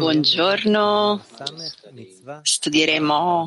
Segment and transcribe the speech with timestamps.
[0.00, 1.24] Buongiorno,
[2.42, 3.46] studieremo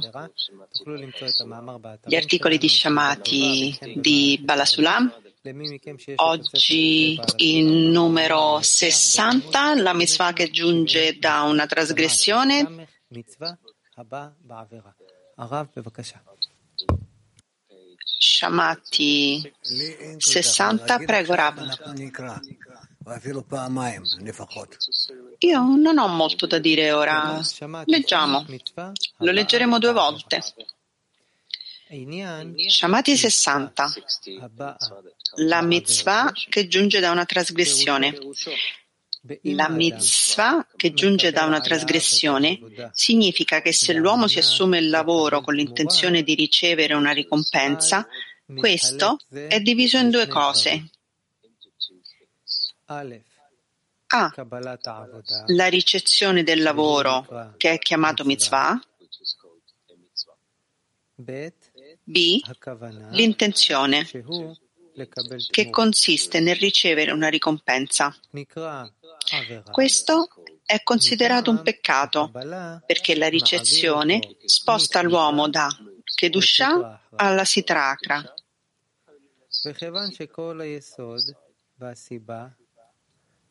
[2.05, 5.13] gli articoli di Shamati di Balasulam.
[6.15, 12.87] Oggi il numero 60, la mitzvah che giunge da una trasgressione.
[18.17, 19.53] Shamati
[20.17, 21.59] 60, prego Rab.
[25.39, 27.41] Io non ho molto da dire ora.
[27.85, 28.45] Leggiamo.
[29.17, 30.41] Lo leggeremo due volte.
[32.67, 33.93] Shamati 60.
[35.37, 38.17] La mitzvah che giunge da una trasgressione.
[39.43, 42.59] La mitzvah che giunge da una trasgressione
[42.93, 48.07] significa che se l'uomo si assume il lavoro con l'intenzione di ricevere una ricompensa,
[48.55, 50.89] questo è diviso in due cose.
[54.13, 54.33] A.
[55.47, 58.79] La ricezione del lavoro, che è chiamato mitzvah.
[61.15, 62.41] B.
[63.11, 64.05] L'intenzione,
[65.49, 68.13] che consiste nel ricevere una ricompensa.
[69.71, 70.29] Questo
[70.65, 72.31] è considerato un peccato
[72.85, 75.69] perché la ricezione sposta l'uomo da
[76.03, 78.21] Kedusha alla Sitrakra.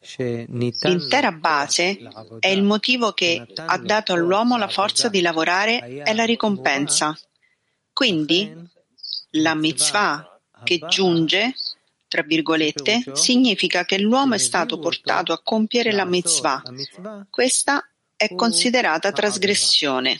[0.02, 1.98] L'intera base
[2.38, 7.16] è il motivo che ha dato all'uomo la forza di lavorare è la ricompensa.
[7.92, 8.50] Quindi
[9.32, 11.54] la mitzvah che giunge,
[12.08, 16.62] tra virgolette, significa che l'uomo è stato portato a compiere la mitzvah.
[17.28, 20.18] Questa è considerata trasgressione.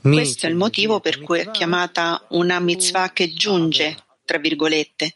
[0.00, 5.14] Questo è il motivo per cui è chiamata una mitzvah che giunge, tra virgolette.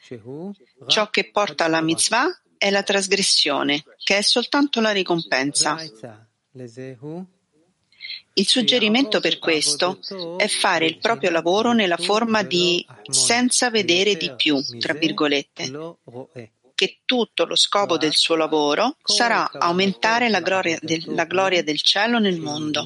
[0.86, 2.26] Ciò che porta alla mitzvah
[2.58, 5.78] è la trasgressione, che è soltanto la ricompensa.
[8.36, 10.00] Il suggerimento per questo
[10.36, 15.96] è fare il proprio lavoro nella forma di senza vedere di più, tra virgolette,
[16.74, 21.80] che tutto lo scopo del suo lavoro sarà aumentare la gloria del, la gloria del
[21.80, 22.84] cielo nel mondo.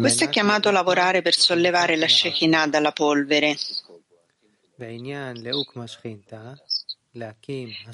[0.00, 3.56] Questo è chiamato lavorare per sollevare la Shekinah dalla polvere.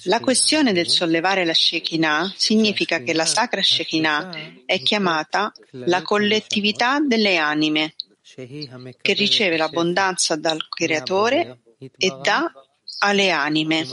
[0.02, 4.30] La questione del sollevare la Shekinah significa che la sacra Shekinah
[4.66, 12.52] è chiamata la collettività delle anime, che riceve l'abbondanza dal Creatore e dà
[12.98, 13.86] alle anime.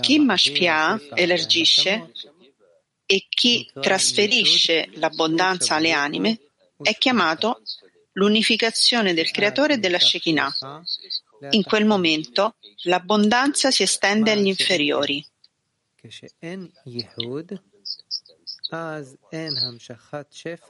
[0.00, 2.12] Chi mashpia elargisce
[3.06, 6.38] e chi trasferisce l'abbondanza alle anime
[6.80, 7.62] è chiamato
[8.12, 10.56] l'unificazione del creatore e della Shekinah.
[11.50, 15.24] In quel momento l'abbondanza si estende agli inferiori.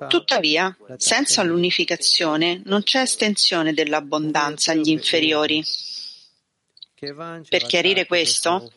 [0.08, 5.62] Tuttavia, senza l'unificazione non c'è estensione dell'abbondanza agli inferiori.
[6.98, 8.72] Per chiarire questo,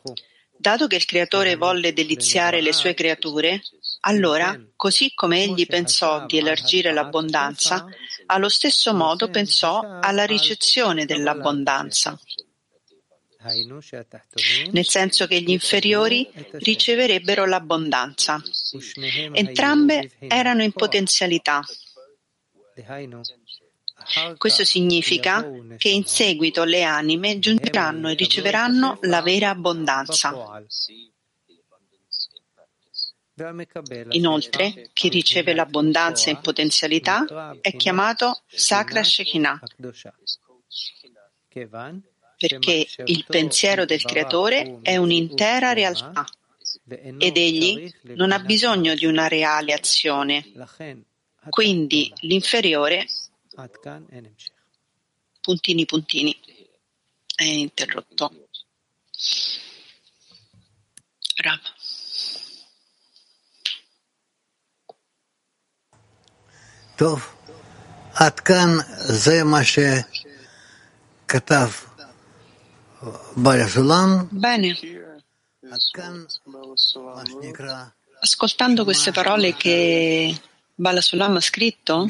[0.57, 3.61] dato che il Creatore volle deliziare le sue creature,
[4.01, 7.85] allora, così come egli pensò di elargire l'abbondanza,
[8.25, 12.19] allo stesso modo pensò alla ricezione dell'abbondanza
[14.71, 18.41] nel senso che gli inferiori riceverebbero l'abbondanza.
[19.31, 21.61] Entrambe erano in potenzialità.
[24.37, 30.61] Questo significa che in seguito le anime giungeranno e riceveranno la vera abbondanza.
[34.09, 39.59] Inoltre, chi riceve l'abbondanza in potenzialità è chiamato Sacra Shekinah
[42.42, 46.24] perché il pensiero del creatore è un'intera realtà
[46.88, 50.44] ed egli non ha bisogno di una reale azione.
[51.48, 53.06] Quindi l'inferiore,
[55.40, 56.38] puntini puntini,
[57.34, 58.48] è interrotto.
[61.36, 61.60] Rav.
[66.96, 67.22] טוב,
[68.14, 68.76] עד כאן
[69.06, 69.60] זה מה
[71.24, 71.68] שכתב
[74.29, 74.77] Bene.
[78.19, 80.39] Ascoltando queste parole che
[80.75, 82.05] Bala Sulam ha scritto,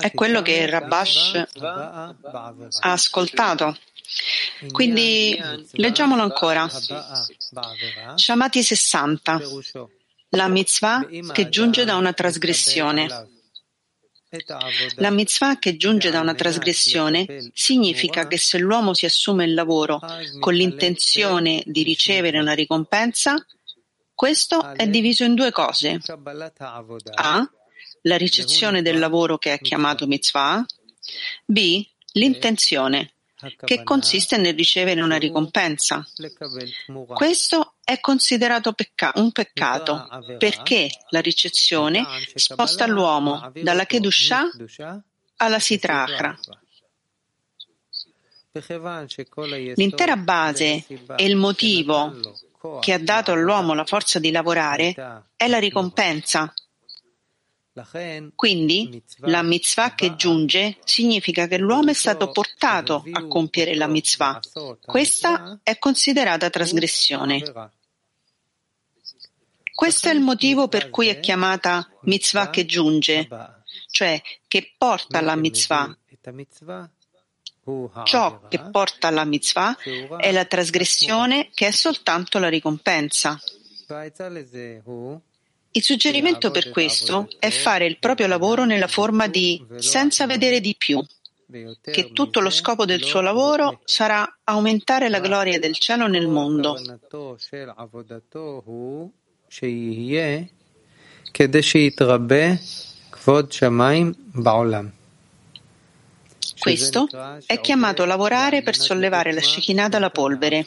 [0.00, 2.14] È quello che Rabash ha
[2.80, 3.76] ascoltato.
[4.72, 5.38] Quindi
[5.72, 6.68] leggiamolo ancora.
[8.16, 9.40] Shamati 60.
[10.30, 13.06] La mitzvah che giunge da una trasgressione.
[14.96, 20.00] La mitzvah che giunge da una trasgressione significa che se l'uomo si assume il lavoro
[20.38, 23.42] con l'intenzione di ricevere una ricompensa,
[24.14, 25.98] questo è diviso in due cose.
[27.14, 27.50] A.
[28.02, 30.64] La ricezione del lavoro che è chiamato mitzvah.
[31.46, 31.86] B.
[32.12, 33.12] L'intenzione
[33.64, 36.06] che consiste nel ricevere una ricompensa.
[37.06, 40.08] Questo è considerato pecca- un peccato
[40.38, 42.04] perché la ricezione
[42.34, 44.50] sposta l'uomo dalla Kedushah
[45.36, 46.38] alla Sitrachra.
[49.74, 50.84] L'intera base
[51.16, 52.18] e il motivo
[52.80, 54.94] che ha dato all'uomo la forza di lavorare
[55.36, 56.52] è la ricompensa
[58.34, 64.40] quindi la mitzvah che giunge significa che l'uomo è stato portato a compiere la mitzvah.
[64.84, 67.42] Questa è considerata trasgressione.
[69.74, 73.28] Questo è il motivo per cui è chiamata mitzvah che giunge,
[73.90, 75.96] cioè che porta alla mitzvah.
[78.04, 79.76] Ciò che porta alla mitzvah
[80.18, 83.40] è la trasgressione che è soltanto la ricompensa.
[85.70, 90.74] Il suggerimento per questo è fare il proprio lavoro nella forma di senza vedere di
[90.76, 91.04] più,
[91.82, 96.76] che tutto lo scopo del suo lavoro sarà aumentare la gloria del cielo nel mondo.
[106.58, 107.08] Questo
[107.46, 110.66] è chiamato lavorare per sollevare la Shekinah dalla polvere.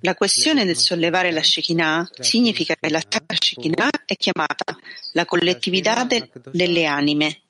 [0.00, 4.78] La questione del sollevare la Shekinah significa che la Shekinah è chiamata
[5.12, 7.42] la collettività de- delle anime,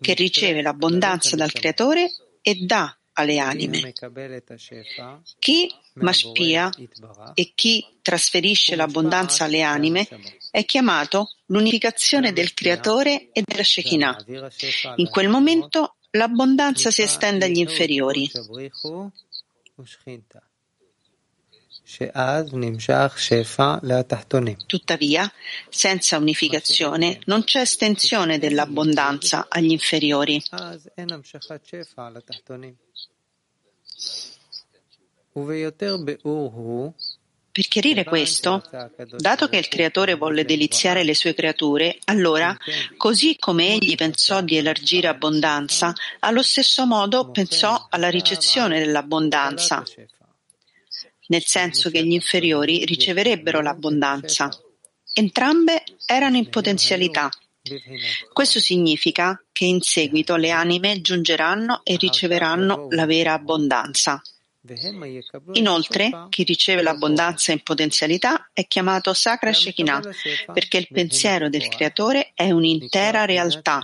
[0.00, 3.92] che riceve l'abbondanza dal Creatore e dà alle anime.
[5.38, 6.70] Chi maspia
[7.34, 10.06] e chi trasferisce l'abbondanza alle anime
[10.50, 14.24] è chiamato l'unificazione del Creatore e della Shekinah.
[14.96, 18.30] In quel momento l'abbondanza si estende agli inferiori.
[24.66, 25.32] Tuttavia,
[25.68, 30.42] senza unificazione non c'è estensione dell'abbondanza agli inferiori.
[37.52, 38.62] Per chiarire questo,
[39.16, 42.54] dato che il Creatore volle deliziare le sue creature, allora,
[42.96, 49.84] così come egli pensò di elargire abbondanza, allo stesso modo pensò alla ricezione dell'abbondanza
[51.28, 54.48] nel senso che gli inferiori riceverebbero l'abbondanza.
[55.12, 57.30] Entrambe erano in potenzialità.
[58.32, 64.20] Questo significa che in seguito le anime giungeranno e riceveranno la vera abbondanza.
[65.52, 70.02] Inoltre, chi riceve l'abbondanza in potenzialità è chiamato Sacra Shekinah,
[70.52, 73.82] perché il pensiero del Creatore è un'intera realtà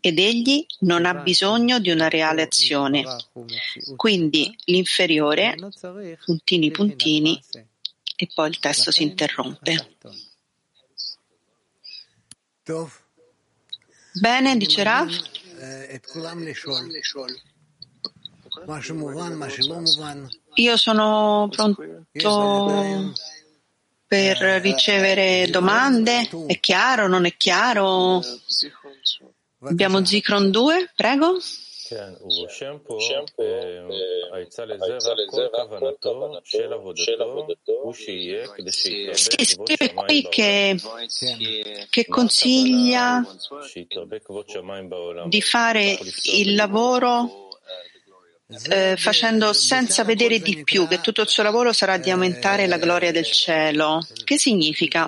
[0.00, 3.04] ed egli non ha bisogno di una reale azione.
[3.96, 5.56] Quindi l'inferiore,
[6.24, 7.42] puntini puntini,
[8.16, 9.96] e poi il testo si interrompe.
[14.12, 15.10] Bene, dice Rav.
[20.54, 23.12] Io sono pronto
[24.06, 26.28] per ricevere domande.
[26.46, 27.08] È chiaro?
[27.08, 28.20] Non è chiaro?
[29.60, 31.38] Abbiamo Zikron 2, prego.
[38.70, 39.10] Sì,
[39.44, 40.76] scrive qui che,
[41.90, 43.24] che consiglia
[45.26, 45.98] di fare
[46.34, 47.42] il lavoro
[48.68, 52.78] eh, facendo senza vedere di più, che tutto il suo lavoro sarà di aumentare la
[52.78, 54.06] gloria del cielo.
[54.24, 55.06] Che significa?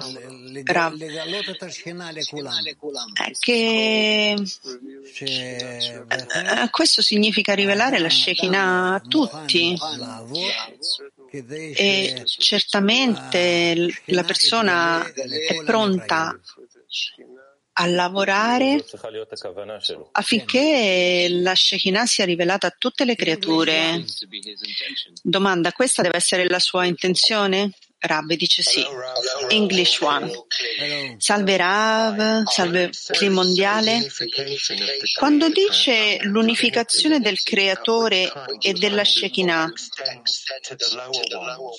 [3.12, 4.34] È che
[5.20, 9.76] eh, questo significa rivelare la Shekinah a tutti.
[11.32, 16.38] E certamente la persona è pronta
[17.76, 18.85] a lavorare
[20.12, 24.04] affinché la Shekinah sia rivelata a tutte le creature.
[25.23, 27.73] Domanda, questa deve essere la sua intenzione?
[28.06, 28.84] Rav dice sì.
[29.49, 30.30] English One.
[31.18, 34.06] Salve Rav, salve Cli Mondiale.
[35.18, 38.30] Quando dice l'unificazione del creatore
[38.61, 39.73] e della Shekinah,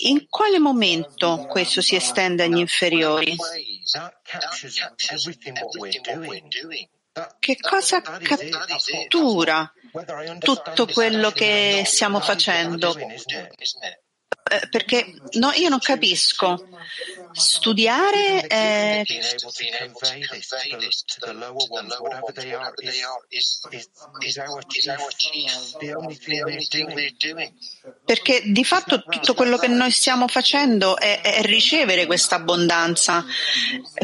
[0.00, 3.36] in quale momento questo si estende agli inferiori?
[7.38, 9.72] Che cosa cattura
[10.38, 12.94] tutto quello che stiamo facendo?
[14.48, 16.68] Eh, perché no, io non capisco.
[17.32, 19.02] Studiare è...
[28.04, 33.24] Perché di fatto tutto quello che noi stiamo facendo è, è ricevere questa abbondanza.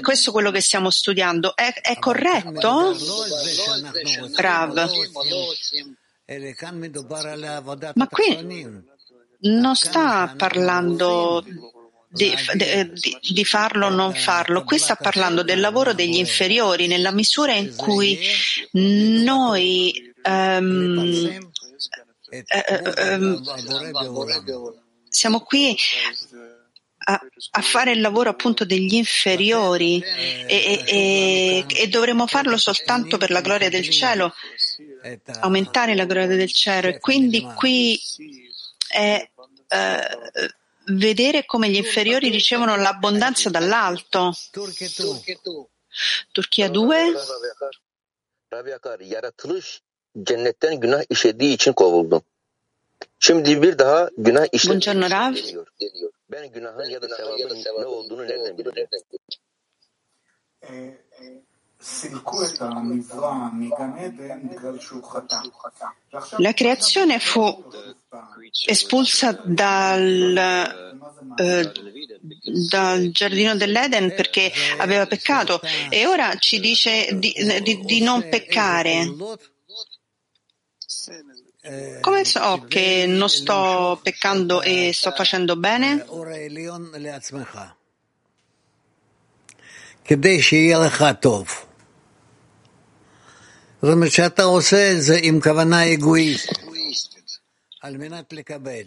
[0.01, 1.55] Questo è quello che stiamo studiando.
[1.55, 2.97] È, è corretto?
[4.35, 4.91] Rav.
[7.95, 8.91] Ma qui
[9.43, 11.45] non sta parlando
[12.09, 17.11] di, di, di, farlo o non farlo, qui sta parlando del lavoro degli inferiori nella
[17.11, 18.19] misura in cui
[18.73, 21.39] noi um,
[23.11, 23.43] um,
[25.09, 25.75] siamo qui
[27.05, 27.21] a,
[27.51, 33.41] a, fare il lavoro appunto degli inferiori e, e, e, dovremo farlo soltanto per la
[33.41, 34.33] gloria del cielo,
[35.41, 36.89] aumentare la gloria del cielo.
[36.89, 38.01] E quindi qui
[38.89, 39.31] è
[39.73, 40.49] eh,
[40.87, 44.33] vedere come gli inferiori ricevono l'abbondanza dall'alto.
[46.33, 46.73] Turchia 2.
[50.23, 52.23] cennetten günah işlediği için kovuldu.
[53.19, 55.35] Şimdi bir daha günah işlediği Rav.
[56.31, 58.89] Ben günahın ya da sevabın ne olduğunu nereden bileceğim?
[66.37, 67.65] La creazione fu
[68.67, 70.37] espulsa dal,
[71.37, 71.73] eh,
[72.71, 79.13] dal giardino dell'Eden perché aveva peccato e ora ci dice di, di, di non peccare.
[82.01, 86.05] Come so che non sto peccando e sto facendo bene?
[90.03, 90.41] Kedei
[93.82, 96.58] זאת אומרת שאתה עושה את זה עם כוונה אגואיסטית,
[97.82, 98.84] על מנת לקבל.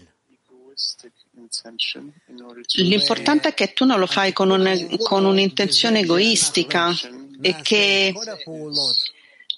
[2.77, 6.97] L'importante è che tu non lo fai con, un, con un'intenzione egoistica
[7.41, 8.12] e che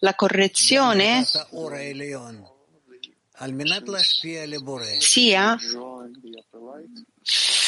[0.01, 1.25] la correzione
[4.99, 5.59] sia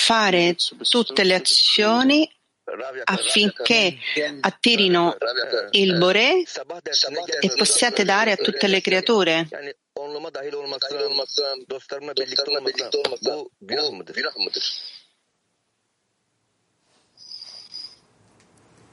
[0.06, 0.56] fare
[0.88, 2.30] tutte le azioni
[3.03, 3.97] affinché
[4.41, 5.15] attirino
[5.71, 6.43] il Boré
[7.39, 9.47] e possiate dare a tutte le creature.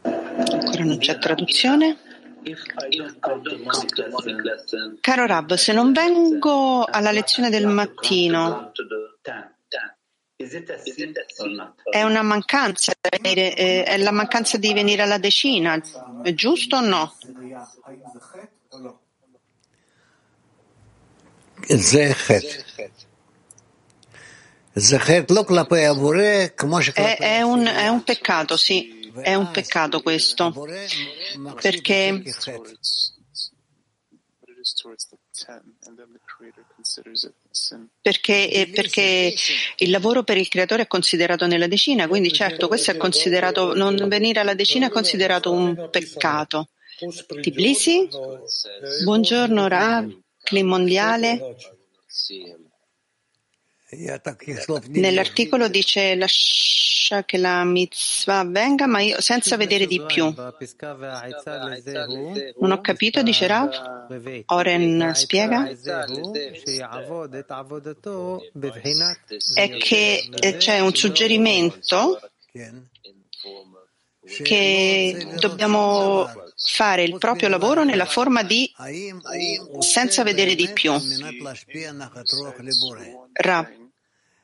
[0.03, 1.99] Ancora non c'è traduzione.
[5.01, 8.73] Caro Rab, se non vengo alla lezione del mattino,
[11.91, 15.81] è una mancanza, eh, è la mancanza di venire alla decina,
[16.23, 17.15] è giusto o no?
[27.01, 30.53] È, è, un, è un peccato, sì, è un peccato questo,
[31.61, 32.23] perché
[38.03, 39.35] perché, eh, perché,
[39.79, 43.97] il lavoro per il creatore è considerato nella decina, quindi certo questo è considerato, non
[44.09, 46.69] venire alla decina è considerato un peccato.
[47.41, 48.09] Tbilisi?
[49.05, 50.11] Buongiorno Rav,
[50.43, 51.57] Clim Mondiale.
[54.89, 60.25] Nell'articolo dice lascia che la mitzvah avvenga, ma io senza vedere di più.
[62.59, 64.43] Non ho capito, dice Rav.
[64.47, 65.69] Oren spiega.
[69.55, 70.29] È che
[70.59, 72.21] c'è un suggerimento
[74.43, 78.71] che dobbiamo fare il proprio lavoro nella forma di
[79.79, 80.93] senza vedere di più.
[83.33, 83.71] Ra,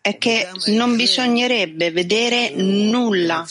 [0.00, 3.46] è che non bisognerebbe vedere nulla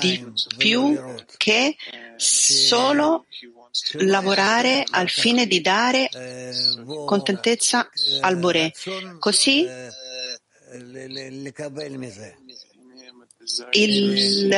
[0.00, 0.96] di più
[1.36, 1.76] che
[2.16, 3.26] solo
[3.92, 6.08] lavorare al fine di dare
[7.06, 7.88] contentezza
[8.20, 8.72] al Boré.
[9.18, 9.66] Così
[13.72, 14.48] il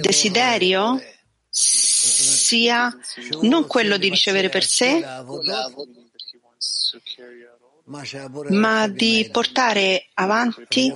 [0.00, 1.00] desiderio
[1.48, 2.92] sia
[3.42, 5.04] non quello di ricevere per sé,
[8.48, 10.92] ma di portare avanti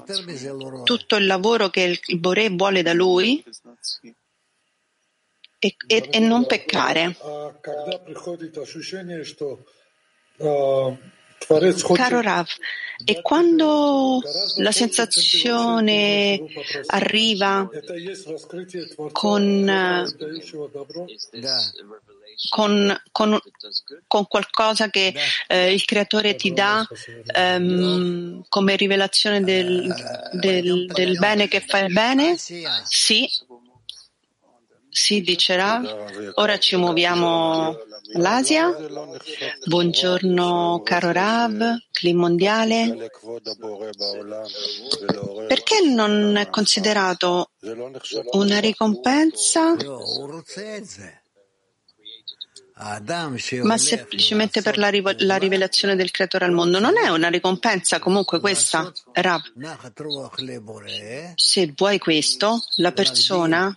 [0.85, 3.45] tutto il lavoro che il Bore vuole da lui
[5.59, 7.17] e, e, e non peccare.
[11.95, 12.47] Caro Rav,
[13.05, 14.21] e quando
[14.57, 16.43] la sensazione
[16.87, 17.69] arriva
[19.13, 19.73] con,
[22.49, 23.39] con, con,
[24.07, 25.15] con qualcosa che
[25.47, 26.87] eh, il creatore ti dà
[27.27, 29.95] ehm, come rivelazione del,
[30.33, 32.37] del, del bene che fa il bene?
[32.37, 33.29] Sì,
[34.99, 36.33] sì, dice Rav.
[36.35, 37.79] Ora ci muoviamo
[38.15, 38.77] all'Asia.
[39.65, 43.09] Buongiorno caro Rav, Clim Mondiale.
[45.47, 47.51] Perché non è considerato
[48.33, 49.77] una ricompensa?
[53.63, 56.79] ma semplicemente per la, rivo- la, rivelazione del creatore al mondo.
[56.79, 59.43] Non è una ricompensa comunque questa, Rav.
[61.35, 63.77] Se vuoi questo, la persona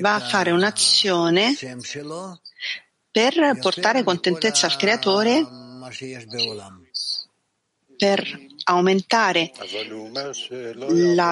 [0.00, 1.56] va a fare un'azione
[3.10, 5.46] per portare contentezza al creatore,
[7.96, 9.50] per aumentare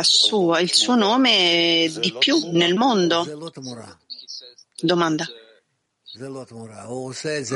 [0.03, 3.53] sua, il suo nome di più nel mondo.
[4.81, 5.27] Domanda.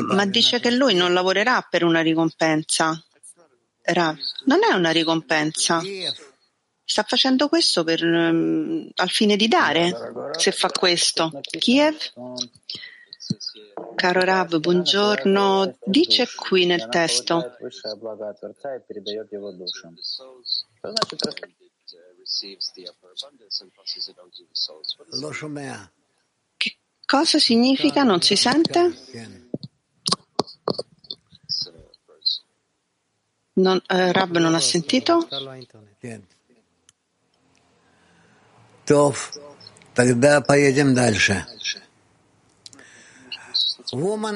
[0.08, 3.02] Ma dice che lui non lavorerà per una ricompensa.
[3.82, 5.82] Rav, non è una ricompensa.
[6.90, 9.92] Sta facendo questo per, um, al fine di dare,
[10.36, 11.30] se fa questo.
[11.56, 11.96] Kiev?
[13.94, 15.78] Caro Rav, buongiorno.
[15.84, 17.54] Dice qui nel testo.
[26.56, 28.02] Che cosa significa?
[28.02, 28.96] Non si sente?
[33.52, 35.28] Non, eh, Rab non ha sentito?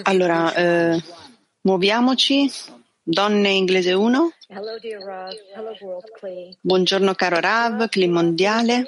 [0.05, 1.03] Allora, eh,
[1.63, 2.51] muoviamoci.
[3.07, 4.33] Donne inglese 1.
[6.61, 8.83] Buongiorno caro Rav, Cli mondiale.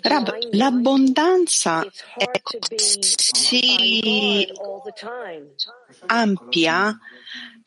[0.00, 1.84] Rav, l'abbondanza
[2.16, 4.48] è così
[6.06, 6.98] ampia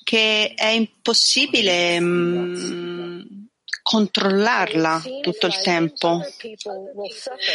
[0.03, 2.94] che è impossibile mh, mm,
[3.85, 6.19] controllarla tutto il tempo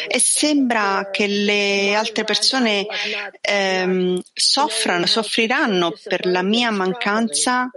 [0.06, 2.86] e sembra che le altre persone
[3.40, 7.68] ehm, soffrano, soffriranno per la mia mancanza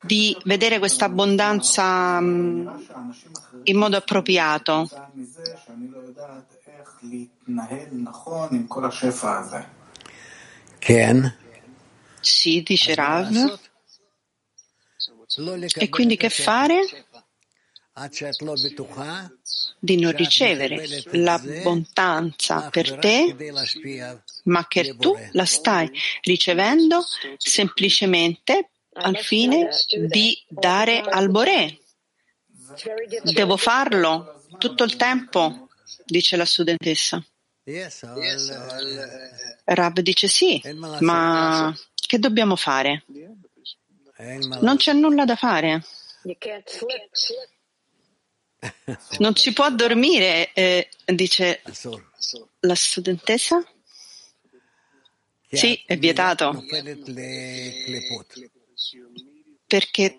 [0.00, 2.68] di vedere questa abbondanza mm,
[3.64, 4.88] in modo appropriato.
[10.78, 11.36] Ken?
[12.20, 13.58] Sì, dice Rav.
[15.74, 17.06] E quindi che fare?
[19.78, 23.36] Di non ricevere l'abbondanza per te,
[24.44, 25.88] ma che tu la stai
[26.22, 27.04] ricevendo
[27.36, 29.68] semplicemente al fine
[30.08, 31.78] di dare al Boré.
[33.22, 35.68] Devo farlo tutto il tempo,
[36.04, 37.24] dice la studentessa.
[39.64, 40.60] Rab dice sì,
[41.00, 43.04] ma che dobbiamo fare?
[44.60, 45.84] Non c'è nulla da fare.
[49.18, 51.62] Non si può dormire, eh, dice
[52.60, 53.64] la studentessa?
[55.50, 56.64] Sì, è vietato.
[59.66, 60.18] Perché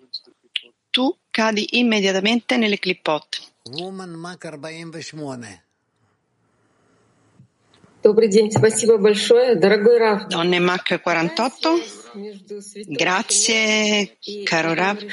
[0.89, 3.41] tu cadi immediatamente nelle clipot.
[10.27, 11.73] Donne Mac 48.
[12.85, 15.03] Grazie, caro Rav.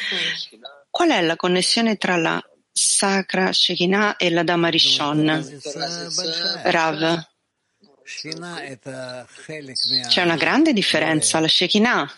[0.91, 2.41] Qual è la connessione tra la
[2.73, 5.61] Sacra Shekinah e la Dama Rishon.
[6.65, 7.27] Rav.
[10.09, 11.39] C'è una grande differenza.
[11.39, 12.11] La Shekinah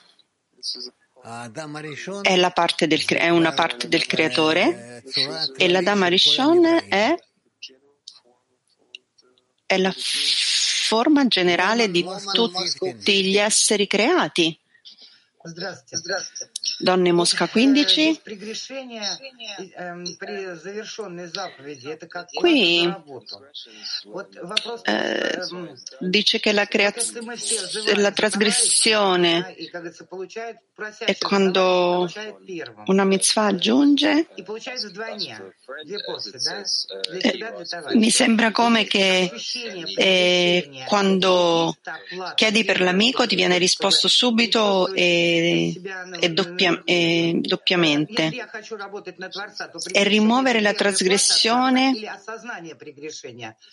[2.22, 5.02] è, la parte del, è una parte del creatore
[5.56, 7.14] e la Dama Rishon è,
[9.66, 14.58] è la forma generale di tutti gli esseri creati.
[16.78, 18.20] Donne Mosca 15.
[22.32, 22.94] Qui
[24.82, 25.38] eh,
[26.00, 29.54] dice che la, creaz- la trasgressione
[30.98, 32.10] è quando
[32.86, 34.26] una mitzvah aggiunge.
[37.20, 39.30] Eh, mi sembra come che
[39.96, 41.76] eh, quando
[42.34, 45.04] chiedi per l'amico ti viene risposto subito e
[45.44, 45.80] e,
[46.20, 48.32] e, doppia, e doppiamente
[49.92, 51.92] e rimuovere la trasgressione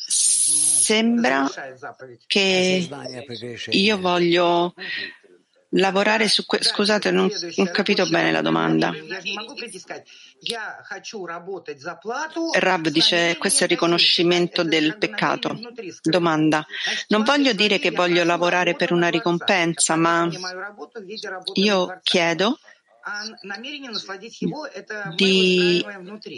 [0.08, 1.50] sembra
[2.28, 2.89] che
[3.70, 4.74] io voglio
[5.72, 6.74] lavorare su questo.
[6.74, 8.91] Scusate, non ho capito bene la domanda.
[12.60, 15.58] Rab dice questo è il riconoscimento del peccato.
[16.02, 16.65] Domanda.
[17.08, 20.30] Non voglio dire che voglio lavorare per una ricompensa, ma
[21.54, 22.60] io chiedo
[25.16, 25.86] di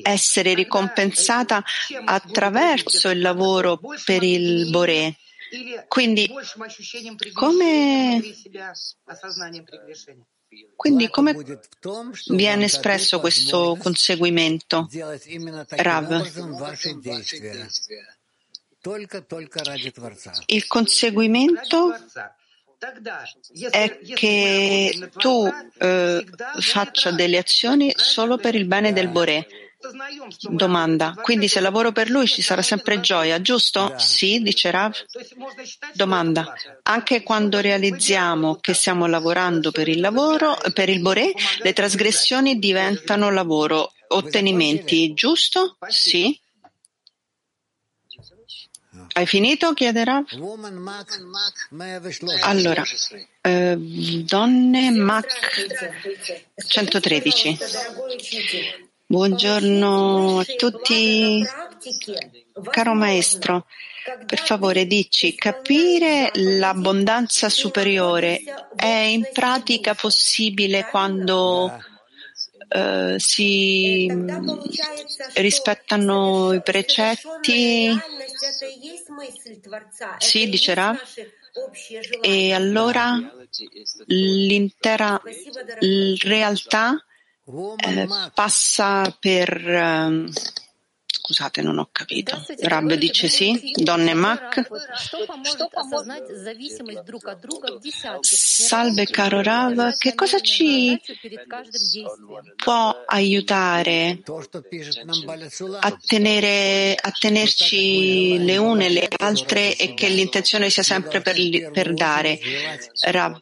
[0.01, 1.63] essere ricompensata
[2.05, 5.15] attraverso il lavoro per il Boré.
[5.87, 6.31] quindi
[7.33, 8.21] come,
[10.75, 11.59] quindi come
[12.27, 14.87] viene espresso questo conseguimento,
[15.69, 16.11] Rav?
[20.47, 21.95] Il conseguimento
[23.69, 26.25] è che tu eh,
[26.59, 29.47] faccia delle azioni solo per il bene del Boré
[30.49, 31.13] Domanda.
[31.21, 33.93] Quindi se lavoro per lui ci sarà sempre gioia, giusto?
[33.97, 34.93] Sì, dice Rav.
[35.93, 36.53] Domanda.
[36.83, 43.29] Anche quando realizziamo che stiamo lavorando per il lavoro, per il Boré, le trasgressioni diventano
[43.29, 45.77] lavoro, ottenimenti, giusto?
[45.87, 46.39] Sì.
[49.15, 49.73] Hai finito?
[49.73, 50.25] chiede Rav.
[52.41, 52.83] Allora,
[53.41, 55.27] eh, donne Mac
[56.67, 57.57] 113.
[59.05, 61.45] Buongiorno a tutti.
[62.71, 63.67] Caro maestro,
[64.25, 68.41] per favore dici, capire l'abbondanza superiore
[68.75, 71.71] è in pratica possibile quando
[72.73, 74.11] eh, si
[75.35, 77.95] rispettano i precetti?
[80.17, 80.99] Sì, dice Rav.
[82.21, 83.15] E allora
[84.07, 85.21] l'intera
[86.19, 86.95] realtà
[87.77, 90.25] eh, passa per eh,
[91.25, 92.37] Scusate, non ho capito.
[92.63, 94.67] Rab dice sì, donne Mac.
[98.19, 100.99] Salve caro Rav, che cosa ci
[102.57, 104.21] può aiutare
[105.79, 111.37] a, tenere, a tenerci le une e le altre e che l'intenzione sia sempre per,
[111.71, 112.37] per dare?
[112.99, 113.39] Rav,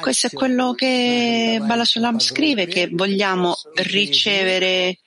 [0.00, 5.00] questo è quello che Balasulam scrive, che vogliamo ricevere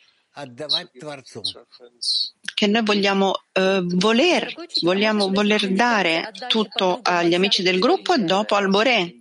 [2.54, 8.56] che noi vogliamo eh, voler, vogliamo voler dare tutto agli amici del gruppo e dopo
[8.56, 9.16] al Boré.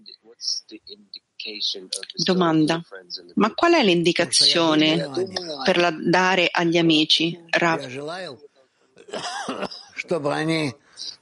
[2.14, 2.80] Domanda.
[3.34, 5.10] Ma qual è l'indicazione
[5.64, 7.38] per la dare agli amici?
[7.48, 7.86] Rav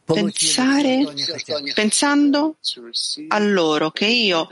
[0.07, 1.03] pensare,
[1.73, 2.57] pensando
[3.27, 4.47] a loro che io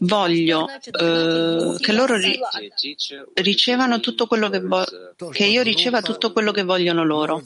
[0.00, 2.38] voglio eh, che loro ri,
[3.34, 4.86] ricevano tutto quello che, vo-
[5.30, 7.42] che io riceva tutto quello che vogliono loro.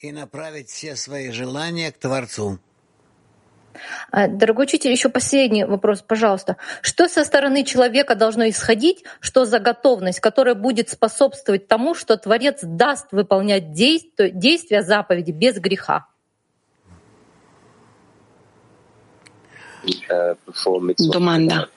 [0.00, 2.60] и направить все свои желания к Творцу.
[4.11, 6.57] А, дорогой учитель, еще последний вопрос, пожалуйста.
[6.81, 12.59] Что со стороны человека должно исходить, что за готовность, которая будет способствовать тому, что Творец
[12.61, 16.07] даст выполнять действия заповеди без греха?
[20.95, 21.69] Domanda.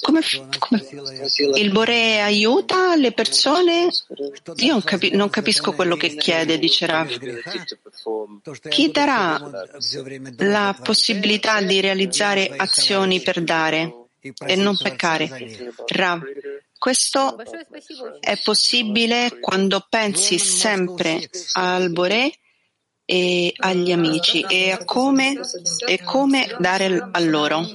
[0.00, 0.20] Come,
[0.58, 0.86] come,
[1.54, 3.88] il Bore aiuta le persone?
[4.56, 7.08] Io non, capi, non, capisco quello che chiede, dice Rav.
[8.68, 9.40] Chi darà
[10.38, 14.08] la possibilità di realizzare azioni per dare
[14.46, 15.72] e non peccare?
[15.86, 16.22] Rav.
[16.76, 17.36] Questo
[18.20, 22.32] è possibile quando pensi sempre al Bore
[23.12, 25.40] e agli amici e a come,
[25.84, 27.66] e come dare a loro.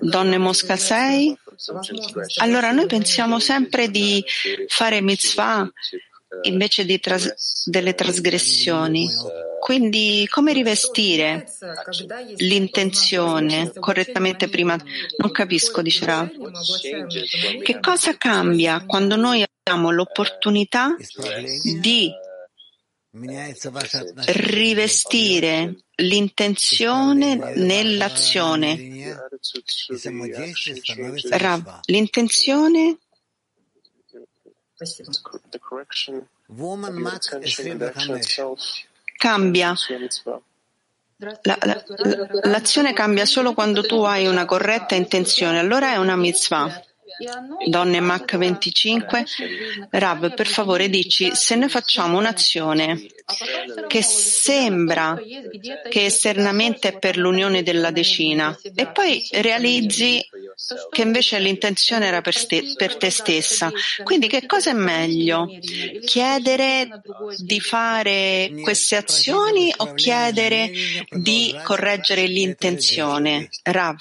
[0.00, 1.38] Donne Mosca 6,
[2.38, 4.24] allora noi pensiamo sempre di
[4.68, 5.70] fare mitzvah
[6.42, 9.06] invece tras- delle trasgressioni.
[9.68, 11.46] Quindi come rivestire
[12.36, 14.74] l'intenzione correttamente prima?
[15.18, 16.30] Non capisco, dice Rav.
[17.62, 20.96] Che cosa cambia quando noi abbiamo l'opportunità
[21.82, 22.10] di
[24.28, 29.20] rivestire l'intenzione nell'azione.
[31.28, 32.96] Rav, l'intenzione
[39.18, 39.74] cambia.
[41.42, 41.84] La, la,
[42.44, 46.80] l'azione cambia solo quando tu hai una corretta intenzione, allora è una mitzvah.
[47.66, 49.24] Donne Mach 25,
[49.90, 53.06] Rav, per favore dici, se noi facciamo un'azione
[53.88, 55.20] che sembra
[55.88, 60.24] che esternamente è per l'unione della decina e poi realizzi
[60.90, 63.70] che invece l'intenzione era per, ste- per te stessa.
[64.02, 65.46] Quindi che cosa è meglio?
[66.04, 67.02] Chiedere
[67.38, 70.70] di fare queste azioni o chiedere
[71.10, 73.48] di correggere l'intenzione?
[73.62, 73.96] Rav.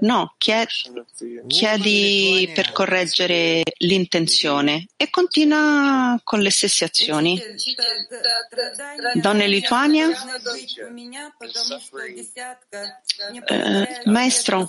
[0.00, 7.40] No, chiedi per correggere l'intenzione e continua con le stesse azioni.
[9.14, 10.08] Donne Lituania?
[13.46, 14.68] Eh, maestro,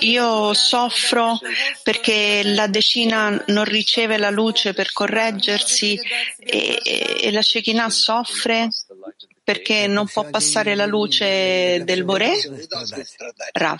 [0.00, 1.38] io soffro
[1.82, 5.98] perché la decina non riceve la luce per correggersi
[6.38, 8.68] e, e la Shekinah soffre
[9.44, 12.32] perché non può passare la luce del Boré?
[13.52, 13.78] Rav.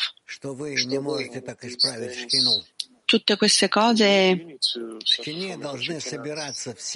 [3.04, 4.56] Tutte queste cose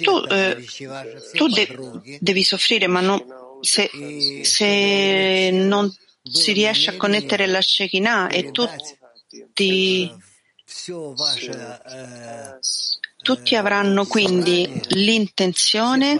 [0.01, 0.65] tu, eh,
[1.33, 3.23] tu de- devi soffrire, ma non,
[3.61, 3.89] se,
[4.41, 10.11] se, non si riesce a connettere la Shekinah e tutti,
[13.21, 16.19] tutti avranno quindi l'intenzione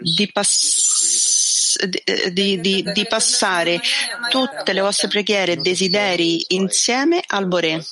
[0.00, 1.76] di, pass-
[2.30, 3.80] di, di, di, passare
[4.28, 7.84] tutte le vostre preghiere e desideri insieme al Boré.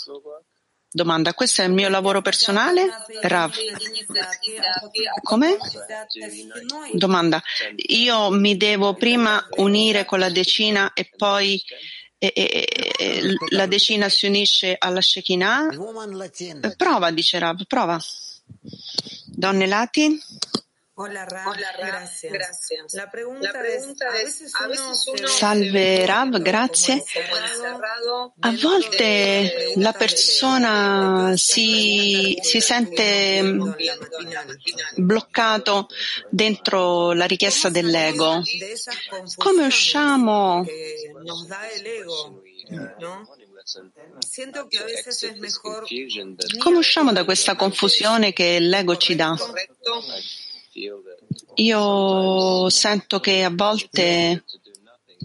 [0.92, 2.88] Domanda, questo è il mio lavoro personale?
[3.22, 3.54] Rav.
[5.22, 5.56] Come?
[6.92, 7.40] Domanda,
[7.76, 11.62] io mi devo prima unire con la decina e poi
[12.18, 15.68] e, e, e, la decina si unisce alla Shekinah?
[16.76, 17.98] Prova, dice Rav, prova.
[19.26, 20.20] Donne Latin?
[21.02, 21.46] Hola, Rav.
[21.46, 21.88] Hola, Rav.
[21.88, 22.30] Gracias.
[22.30, 22.92] Gracias.
[22.92, 27.02] La pregunta, La pregunta es, es, a veces uno Salve Rav, grazie.
[28.40, 33.72] A volte la persona si, si sente mm,
[34.96, 35.88] bloccato
[36.28, 38.42] dentro la richiesta dell'ego.
[39.36, 40.66] Come usciamo?
[46.58, 49.34] Come usciamo da questa confusione che l'ego ci dà?
[51.56, 54.44] Io sento che a volte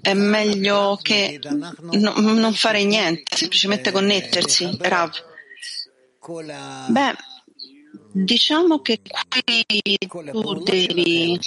[0.02, 4.78] è meglio che no, non fare niente, semplicemente connettersi.
[4.80, 5.12] Rav.
[6.88, 7.16] Beh,
[8.12, 9.98] diciamo che qui
[10.32, 11.40] tu devi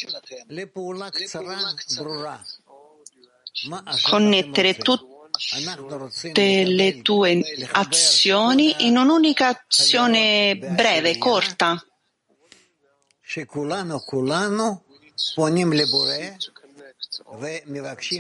[4.03, 11.83] connettere tutte le tue azioni in un'unica azione breve, corta.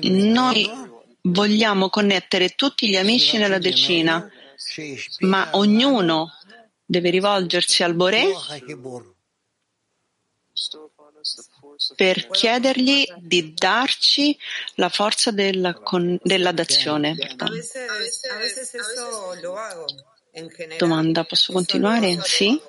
[0.02, 0.70] Noi
[1.22, 4.30] vogliamo connettere tutti gli amici nella decina,
[5.20, 6.30] ma ognuno
[6.84, 8.26] deve rivolgersi al Boré
[11.96, 14.38] per chiedergli di darci
[14.74, 17.16] la forza della, con, della dazione.
[20.76, 22.20] Domanda, posso continuare?
[22.22, 22.60] Sì?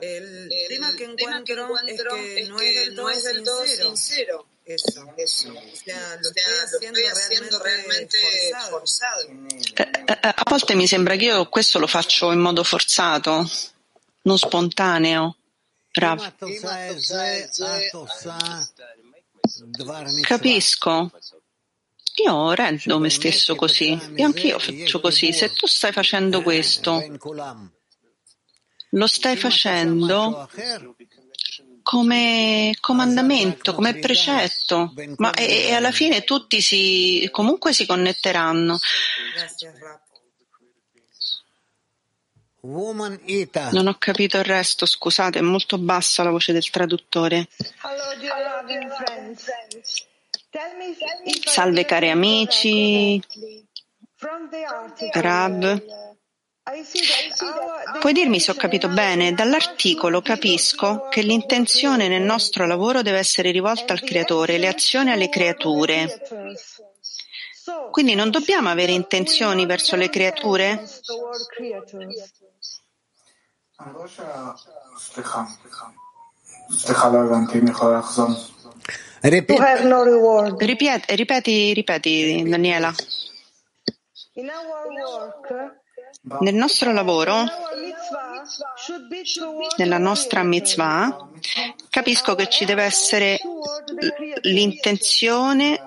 [0.00, 2.46] El tema que encuentro es que
[2.92, 4.46] no es del todo sincero.
[4.64, 5.48] Eso, eso.
[5.50, 8.18] O sea, lo estoy haciendo realmente
[8.68, 9.28] forzato.
[10.22, 13.48] A volte mi sembra che io questo lo faccio in modo forzato,
[14.22, 15.36] non spontaneo.
[15.92, 16.34] Rav.
[20.22, 21.10] Capisco.
[22.16, 25.32] Io rendo me stesso così e anch'io faccio così.
[25.32, 27.02] Se tu stai facendo questo
[28.90, 30.48] lo stai facendo
[31.82, 38.78] come comandamento, come precetto, ma e, e alla fine tutti si, comunque si connetteranno.
[43.70, 47.48] Non ho capito il resto, scusate, è molto bassa la voce del traduttore.
[51.46, 53.22] Salve cari amici,
[55.12, 56.07] Rab.
[58.00, 59.32] Puoi dirmi se ho capito bene?
[59.32, 65.30] Dall'articolo capisco che l'intenzione nel nostro lavoro deve essere rivolta al creatore, le azioni alle
[65.30, 66.20] creature.
[67.90, 70.86] Quindi non dobbiamo avere intenzioni verso le creature?
[79.20, 82.94] Ripeti, ripeti, ripeti, Daniela.
[86.40, 87.44] Nel nostro lavoro,
[89.76, 91.28] nella nostra mitzvah,
[91.88, 93.38] capisco che ci deve essere
[94.42, 95.80] l'intenzione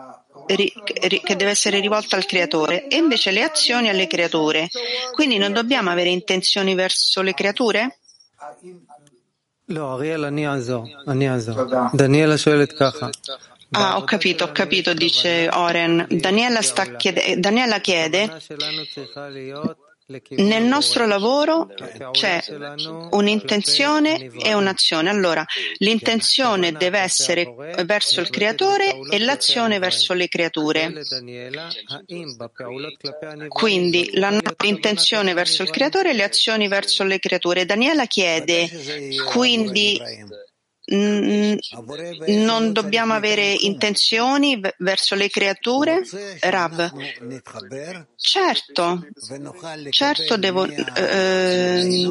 [0.45, 4.69] che deve essere rivolta al creatore e invece le azioni alle creature.
[5.13, 7.99] Quindi non dobbiamo avere intenzioni verso le creature?
[13.73, 16.07] Ah, ho capito, ho capito, dice Oren.
[16.09, 16.59] Daniela,
[16.97, 18.29] chiede, Daniela chiede
[20.29, 21.69] nel nostro lavoro
[22.11, 22.41] c'è
[23.11, 25.09] un'intenzione e un'azione.
[25.09, 25.45] Allora,
[25.77, 27.53] l'intenzione deve essere
[27.85, 30.93] verso il creatore e l'azione verso le creature.
[33.47, 37.65] Quindi l'intenzione verso il creatore e le azioni verso le creature.
[37.65, 38.69] Daniela chiede,
[39.31, 39.99] quindi
[40.83, 46.01] non dobbiamo avere intenzioni verso le creature?
[46.39, 46.91] Rav.
[48.15, 49.07] Certo,
[49.89, 52.09] certo devo, eh,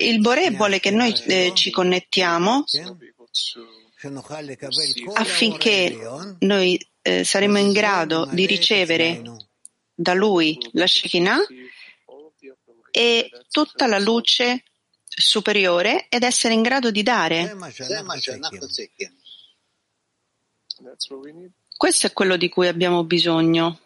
[0.00, 2.64] il Bore vuole che noi eh, ci connettiamo
[5.14, 5.98] affinché
[6.40, 9.22] noi eh, saremo in grado di ricevere
[9.94, 11.38] da lui la Shekinah
[12.90, 14.62] e tutta la luce
[15.16, 17.56] superiore ed essere in grado di dare.
[21.76, 23.78] Questo è quello di cui abbiamo bisogno.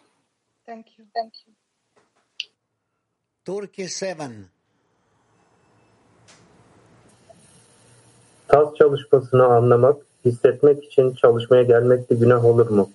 [8.47, 12.89] Tas çalışmasını anlamak, hissetmek için çalışmaya gelmek de günah olur mu?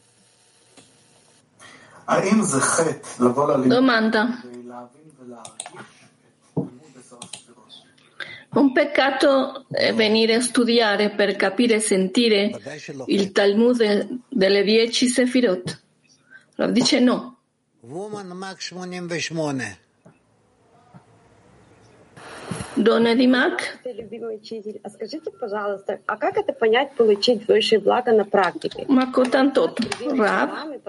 [3.70, 4.28] Domanda.
[8.54, 14.20] Un peccato eh, è venire a studiare eh, per capire e sentire eh, il Talmud
[14.28, 15.82] delle dieci Sefirot.
[16.56, 17.38] Rav dice no.
[22.76, 23.80] Donne di Mac?
[28.88, 29.74] Mac tanto
[30.16, 30.80] Rav?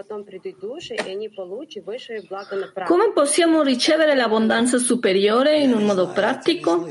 [2.85, 6.87] Come possiamo ricevere l'abbondanza superiore in un modo pratico?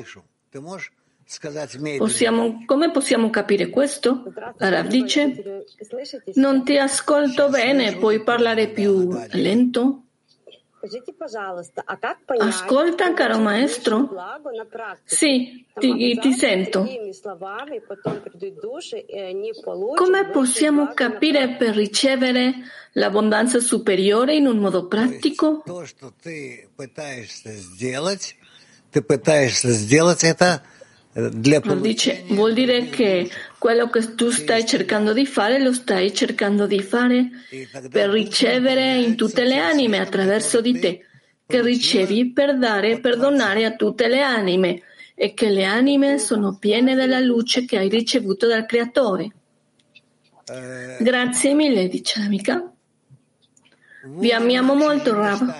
[1.97, 4.25] Possiamo, come possiamo capire questo?
[4.59, 5.65] Rav dice,
[6.35, 10.01] non ti ascolto bene, puoi parlare più lento?
[12.41, 14.11] Ascolta, caro maestro.
[15.03, 16.87] Sì, ti, ti sento.
[19.95, 22.53] Come possiamo capire per ricevere
[22.93, 25.63] l'abbondanza superiore in un modo pratico?
[31.81, 36.83] Dice, vuol dire che quello che tu stai cercando di fare lo stai cercando di
[36.83, 37.29] fare
[37.89, 41.07] per ricevere in tutte le anime attraverso di te,
[41.47, 44.83] che ricevi per dare e perdonare a tutte le anime
[45.15, 49.31] e che le anime sono piene della luce che hai ricevuto dal Creatore.
[50.99, 52.73] Grazie mille, dice l'amica.
[54.05, 55.55] Vi amiamo molto, Rav.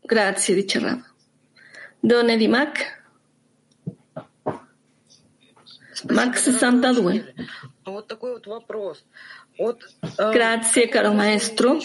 [0.00, 1.13] Grazie, dice Rav.
[2.04, 3.02] Donne di Mac.
[6.10, 7.34] Max 62.
[10.30, 11.78] Grazie caro maestro.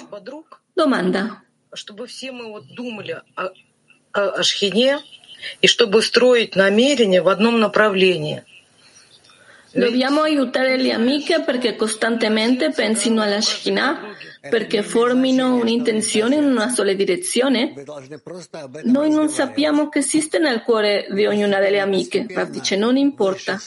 [0.76, 1.42] Domanda.
[1.72, 3.54] Чтобы все мы вот думали о,
[4.12, 5.00] о Шхине
[5.62, 8.44] и чтобы строить намерения в одном направлении.
[9.74, 14.00] Dobbiamo aiutare le amiche perché costantemente pensino alla Shekhinah,
[14.42, 17.74] perché formino un'intenzione in una sola direzione?
[18.84, 22.26] Noi non sappiamo che esiste nel cuore di ognuna delle amiche.
[22.50, 23.60] Dice non importa.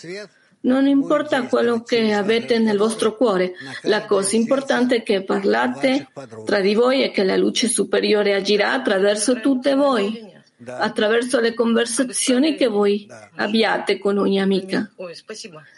[0.64, 6.06] Non importa quello che avete nel vostro cuore, la cosa importante è che parlate
[6.44, 10.31] tra di voi e che la luce superiore agirà attraverso tutte voi,
[10.66, 14.90] attraverso le conversazioni che voi abbiate con ogni amica.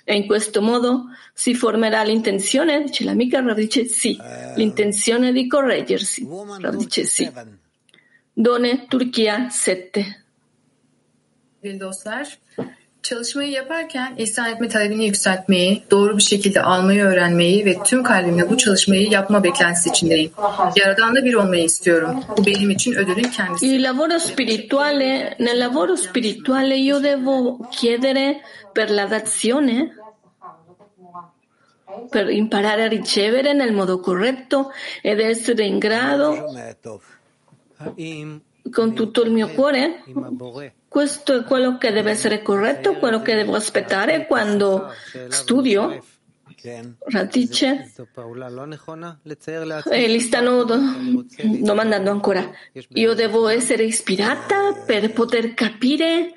[0.04, 4.18] E in questo modo si formerà l'intenzione, dice l'amica, Rav dice sì,
[4.56, 6.26] l'intenzione di correggersi.
[6.60, 7.30] Rav dice sì.
[8.32, 10.24] Done Turchia 7.
[13.04, 18.56] Çalışmayı yaparken ihsan etme talebini yükseltmeyi, doğru bir şekilde almayı öğrenmeyi ve tüm kalbimle bu
[18.56, 20.30] çalışmayı yapma beklentisi içindeyim.
[20.76, 22.20] Yaradanla bir olmayı istiyorum.
[22.38, 23.66] Bu benim için ödülün kendisi.
[23.66, 28.40] Il lavoro spirituale, nel lavoro spirituale io devo chiedere
[28.74, 29.92] per la dazione
[32.10, 34.70] per imparare a ricevere nel modo corretto
[35.02, 36.28] ed essere in grado
[38.70, 40.02] con tutto il mio cuore?
[40.88, 44.90] Questo è quello che deve essere corretto, quello che devo aspettare quando
[45.28, 46.02] studio?
[46.98, 47.92] Radice?
[49.90, 52.50] E gli stanno domandando ancora.
[52.94, 56.32] Io devo essere ispirata per poter capire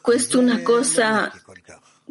[0.00, 1.32] questa è una cosa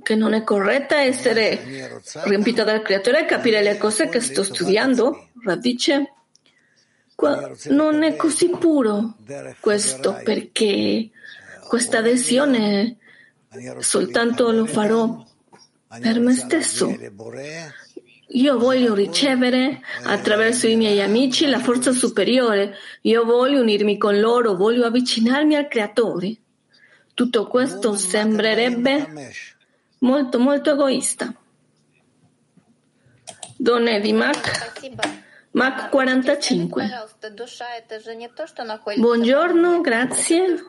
[0.01, 5.29] che non è corretta, essere riempita dal creatore e capire le cose che sto studiando?
[5.43, 6.13] Radice?
[7.69, 9.15] Non è così puro
[9.59, 11.09] questo perché
[11.67, 12.97] questa adesione
[13.79, 15.25] soltanto lo farò
[16.01, 16.95] per me stesso.
[18.33, 24.55] Io voglio ricevere attraverso i miei amici la forza superiore, io voglio unirmi con loro,
[24.55, 26.35] voglio avvicinarmi al Creatore.
[27.15, 29.33] Tutto questo sembrerebbe
[29.99, 31.33] molto molto egoista.
[33.57, 34.71] Donne di Mac,
[35.51, 37.07] Mac 45.
[38.97, 40.65] Buongiorno, grazie.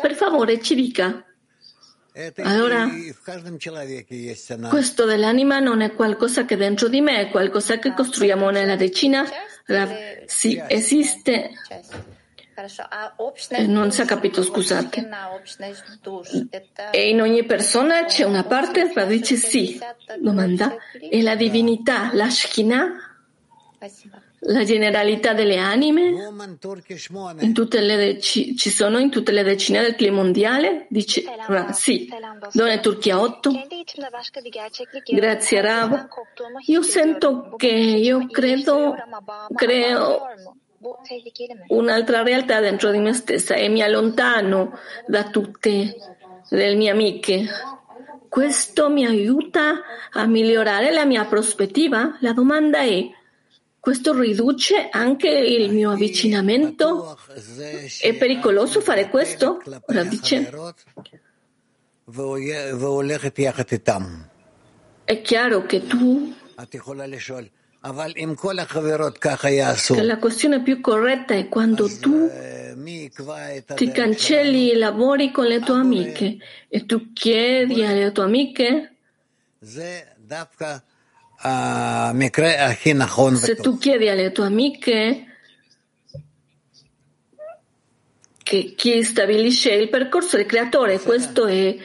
[0.00, 1.24] Per favore ci dica.
[2.42, 2.88] Allora,
[4.68, 9.24] questo dell'anima non è qualcosa che dentro di me, è qualcosa che costruiamo nella decina.
[10.26, 11.50] Sì, esiste.
[13.48, 15.08] Eh, non si è capito, scusate.
[16.92, 19.80] E in ogni persona c'è una parte, radice sì.
[20.20, 20.76] Domanda.
[21.10, 23.13] E la divinità, la Shekhinah?
[24.46, 26.12] La generalità delle anime
[27.40, 30.86] in tutte le ci, ci sono in tutte le decine del clima mondiale?
[30.88, 32.08] Dice Rav, sì.
[32.52, 33.52] Donne Turchia 8.
[35.06, 36.08] Grazie Rav.
[36.66, 38.94] Io sento che io credo,
[39.54, 40.26] creo
[41.68, 45.96] un'altra realtà dentro di me stessa e mi allontano da tutte
[46.50, 47.46] le mie amiche.
[48.28, 49.80] Questo mi aiuta
[50.10, 52.18] a migliorare la mia prospettiva?
[52.20, 53.08] La domanda è
[53.84, 57.18] questo riduce anche il mio avvicinamento?
[58.00, 59.60] È pericoloso fare questo?
[59.88, 60.50] Ora dice.
[65.04, 66.34] È chiaro che tu
[69.92, 72.26] che la questione più corretta è quando tu
[73.74, 78.94] ti cancelli i lavori con le tue amiche e tu chiedi alle tue amiche
[83.36, 85.26] se tu chiedi alle tue amiche
[88.42, 91.76] che chi stabilisce il percorso il creatore, questa è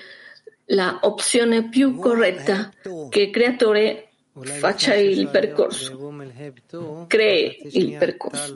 [0.68, 2.72] l'opzione più corretta,
[3.10, 6.16] che il creatore faccia il percorso,
[7.08, 8.56] crei il percorso.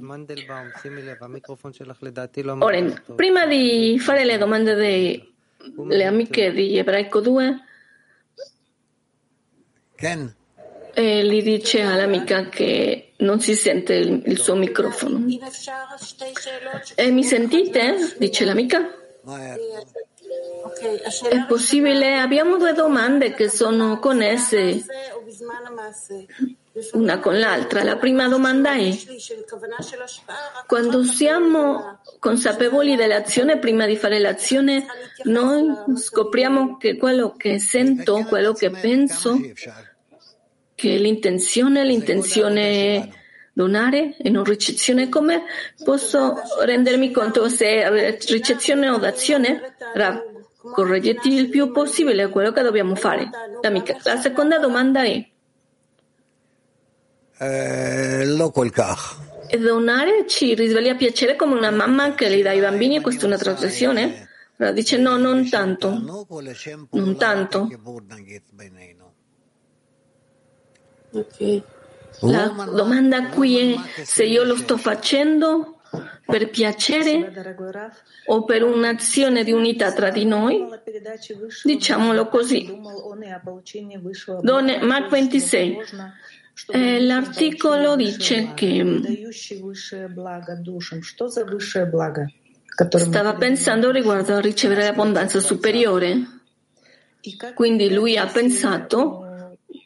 [2.60, 7.60] Ora, prima di fare le domande delle amiche di Ebraico 2,
[10.94, 15.26] e gli dice all'amica che non si sente il, il suo microfono.
[16.96, 18.16] E mi sentite?
[18.18, 18.80] dice l'amica.
[21.30, 22.18] È possibile?
[22.20, 24.84] Abbiamo due domande che sono connesse
[26.94, 27.84] una con l'altra.
[27.84, 28.96] La prima domanda è,
[30.68, 34.86] quando siamo consapevoli dell'azione, prima di fare l'azione,
[35.24, 39.40] noi scopriamo che quello che sento, quello che penso,
[40.76, 43.10] che l'intenzione, l'intenzione è
[43.54, 45.44] donare e non ricezione, come
[45.84, 49.76] posso rendermi conto se è ricezione o d'azione?
[50.72, 53.30] correggiti il più possibile quello che dobbiamo fare.
[54.04, 55.26] La seconda domanda è
[57.40, 58.26] eh,
[59.58, 63.38] donare ci risveglia piacere come una mamma che gli dà i bambini, questa è una
[63.38, 64.30] traduzione?
[64.74, 65.90] Dice no, non tanto,
[66.92, 67.68] non tanto.
[72.22, 75.80] La domanda qui è se io lo sto facendo
[76.26, 77.32] per piacere
[78.26, 80.66] o per un'azione di unità tra di noi?
[81.64, 82.80] Diciamolo così.
[84.42, 85.78] Donne, Mark 26.
[86.68, 89.28] Eh, l'articolo dice che
[92.96, 96.42] stava pensando riguardo a ricevere l'abbondanza superiore.
[97.56, 99.23] Quindi lui ha pensato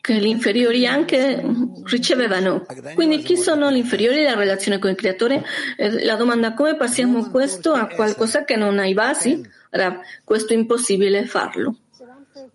[0.08, 1.43] che gli inferiori anche
[1.84, 2.66] ricevevano.
[2.95, 5.43] Quindi chi sono gli inferiori della relazione con il creatore?
[5.76, 9.45] Eh, la domanda come passiamo questo a qualcosa che non ha i basi?
[9.74, 11.76] Ora, questo è impossibile farlo.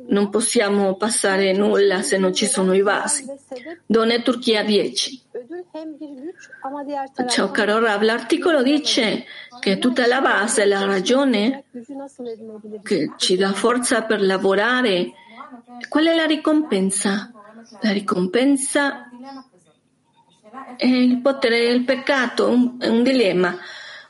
[0.07, 3.27] Non possiamo passare nulla se non ci sono i basi.
[3.85, 5.23] Donne Turchia 10.
[7.29, 9.27] Ciao caro Rav, l'articolo dice
[9.61, 11.65] che tutta la base, la ragione
[12.83, 15.13] che ci dà forza per lavorare,
[15.89, 17.32] qual è la ricompensa?
[17.81, 19.09] La ricompensa
[20.77, 23.57] è il potere del peccato, un, è un dilemma.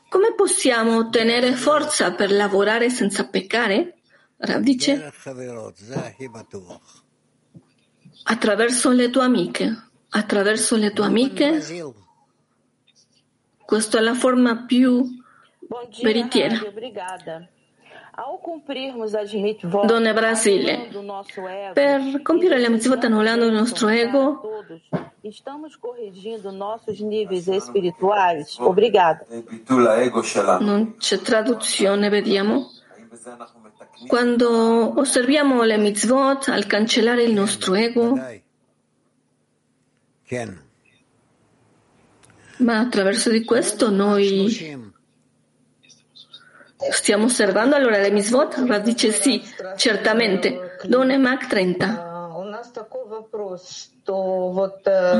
[0.09, 3.97] Come possiamo ottenere forza per lavorare senza peccare?
[4.37, 5.11] Rav dice
[8.23, 9.87] attraverso le tue amiche.
[10.09, 11.59] Attraverso le tue amiche,
[13.65, 15.03] questa è la forma più
[16.03, 16.59] veritiera.
[19.85, 20.89] Donne Brasile,
[21.73, 24.41] per compiere la mitzvot annullando il nostro ego,
[25.23, 28.59] Estamos corrigindo nossos níveis espirituais?
[28.59, 29.25] Obrigada.
[30.59, 32.69] Non c'è traduzione, vediamo.
[34.05, 38.19] Quando osserviamo le mitzvot al cancellare il nostro ego,
[42.57, 44.91] ma attraverso di questo noi
[46.91, 48.63] stiamo osservando allora le mitzvot?
[48.65, 49.43] Rav dice sì,
[49.75, 50.77] certamente.
[50.83, 52.11] Done Mac 30.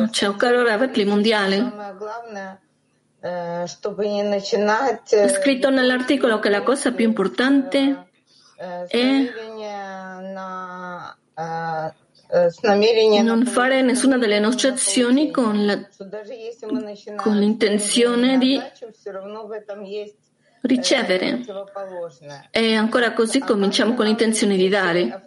[0.10, 1.72] C'è un caro Rav mondiale.
[3.20, 3.64] È
[5.30, 8.08] scritto nell'articolo che la cosa più importante
[8.88, 9.32] è
[13.22, 15.80] non fare nessuna delle nostre azioni con, la,
[17.16, 18.60] con l'intenzione di
[20.64, 21.42] ricevere.
[22.52, 25.26] E ancora così cominciamo con l'intenzione di dare.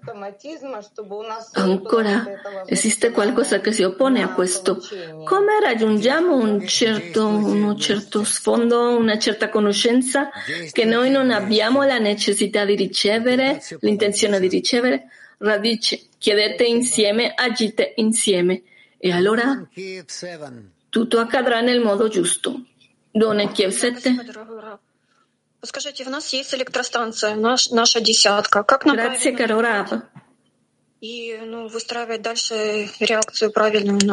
[1.53, 2.25] Ancora
[2.67, 4.79] esiste qualcosa che si oppone a questo.
[5.25, 10.31] Come raggiungiamo un certo, un certo sfondo, una certa conoscenza
[10.73, 15.09] che noi non abbiamo la necessità di ricevere, l'intenzione di ricevere?
[15.39, 18.63] Radice, chiedete insieme, agite insieme.
[18.97, 19.69] E allora
[20.89, 22.63] tutto accadrà nel modo giusto.
[23.11, 24.15] Done Kiev 7.
[28.93, 30.09] Grazie, caro Rav.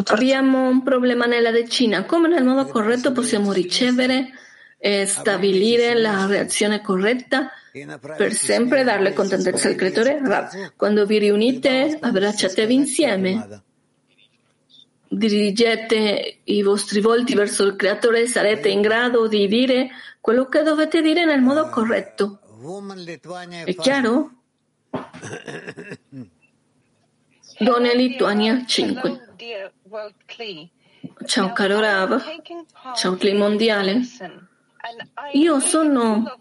[0.05, 2.03] Abbiamo un problema nella decina.
[2.05, 4.31] Come nel modo corretto possiamo ricevere
[4.77, 7.49] e stabilire la reazione corretta
[8.17, 10.19] per sempre darle contentezza al creatore?
[10.75, 13.61] Quando vi riunite, abbracciatevi insieme.
[15.07, 19.89] Dirigete i vostri volti verso il creatore e sarete in grado di dire
[20.23, 22.39] quello che dovete dire nel modo corretto.
[23.65, 24.31] È chiaro?
[27.59, 29.35] Done Lituania 5.
[31.25, 32.23] Ciao caro Rav,
[32.95, 33.99] ciao Cli Mondiale.
[35.33, 36.39] Io sono,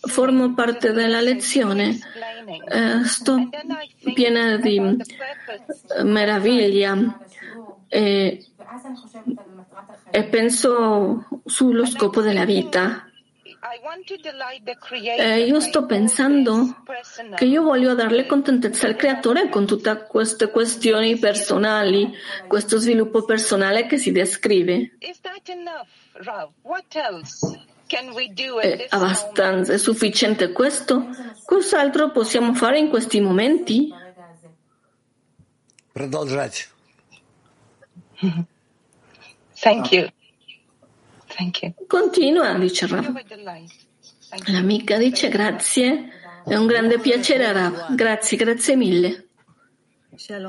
[0.00, 1.96] formo parte della lezione,
[2.68, 3.48] eh, sto
[4.14, 4.96] piena di
[6.02, 7.20] meraviglia
[7.86, 8.46] e
[10.11, 13.09] e penso sullo scopo della vita.
[15.17, 16.83] E io sto pensando
[17.35, 22.13] che io voglio darle contentezza al creatore con tutte queste questioni personali,
[22.47, 24.97] questo sviluppo personale che si descrive.
[28.59, 31.07] È abbastanza, è sufficiente questo?
[31.45, 33.91] Cos'altro possiamo fare in questi momenti?
[35.91, 36.69] Продолжать.
[39.60, 40.08] Thank you.
[41.36, 41.74] Thank you.
[41.86, 43.14] Continua, dice Rav.
[44.46, 46.08] L'amica dice grazie,
[46.44, 47.94] è un grande piacere Rav.
[47.94, 49.28] Grazie, grazie mille.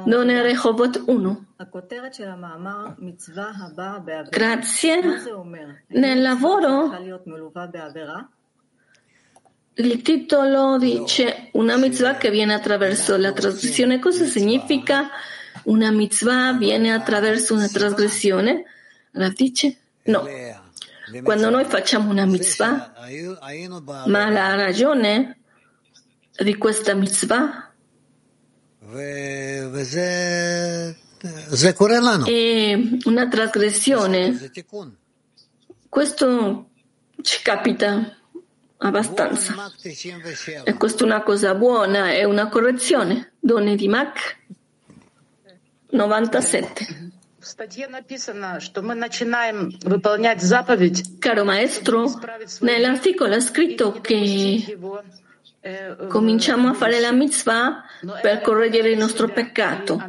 [0.05, 1.45] Done Rehovot 1.
[4.29, 5.01] Grazie.
[5.87, 6.91] Nel lavoro
[9.75, 13.99] il titolo dice una mitzvah che viene attraverso la traduzione.
[13.99, 15.09] Cosa significa
[15.65, 18.65] una mitzvah viene attraverso una trasgressione?
[19.11, 20.27] Rav dice no.
[21.23, 22.93] Quando noi facciamo una mitzvah,
[24.05, 25.39] ma la ragione
[26.37, 27.73] di questa mitzvah
[32.25, 34.51] è una trasgressione.
[35.89, 36.69] Questo
[37.21, 38.17] ci capita
[38.77, 39.71] abbastanza.
[40.63, 43.33] E questa è una cosa buona, è una correzione.
[43.39, 44.39] Donne di Mac
[45.89, 47.10] 97.
[51.19, 52.05] Caro maestro,
[52.59, 54.77] nell'articolo è scritto che
[56.07, 57.83] cominciamo a fare la mitzvah
[58.21, 59.99] per correggere il nostro peccato,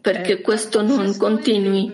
[0.00, 1.92] perché questo non continui.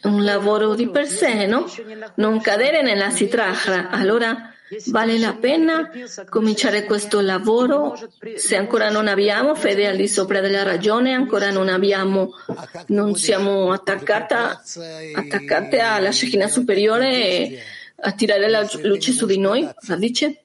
[0.00, 1.66] È un lavoro di per sé, no?
[2.14, 3.90] Non cadere nella sitrahra.
[3.90, 4.54] Allora
[4.86, 5.90] Vale la pena
[6.28, 7.98] cominciare questo lavoro
[8.36, 12.30] se ancora non abbiamo fede al di sopra della ragione, ancora non abbiamo,
[12.86, 14.62] non siamo attaccata,
[15.14, 17.58] attaccate alla Shekinah superiore e
[18.02, 20.44] a tirare la luce su di noi, radice?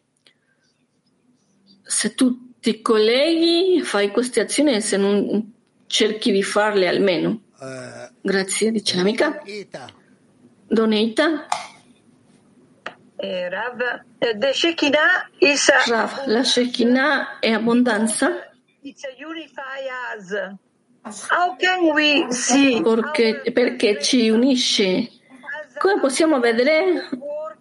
[1.83, 5.53] Se tu ti colleghi, fai queste azioni se non
[5.85, 7.41] cerchi di farle almeno.
[8.21, 9.39] Grazie, dice l'amica.
[10.67, 11.45] Doneita.
[13.49, 13.79] Rav,
[15.39, 18.29] is a, Rav, la Shekinah è abbondanza?
[18.81, 20.31] It's a unify us.
[21.29, 22.81] How can we see?
[22.81, 25.09] Perché, perché ci unisce.
[25.77, 27.09] Come possiamo vedere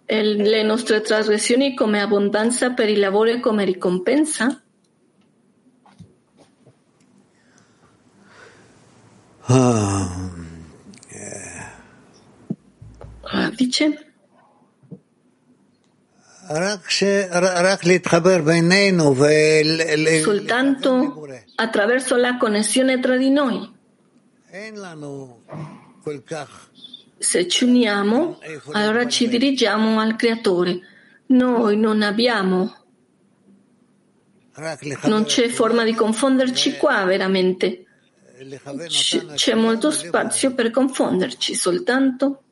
[0.07, 4.61] le nostre trasgressioni come abbondanza per il lavoro e come ricompensa?
[13.21, 14.04] Rav dice
[20.21, 23.73] soltanto attraverso la connessione tra di noi.
[27.17, 28.39] Se ci uniamo,
[28.73, 30.79] allora ci dirigiamo al Creatore.
[31.27, 32.75] Noi non abbiamo,
[35.05, 37.85] non c'è forma di confonderci qua veramente.
[39.33, 42.44] C'è molto spazio per confonderci, soltanto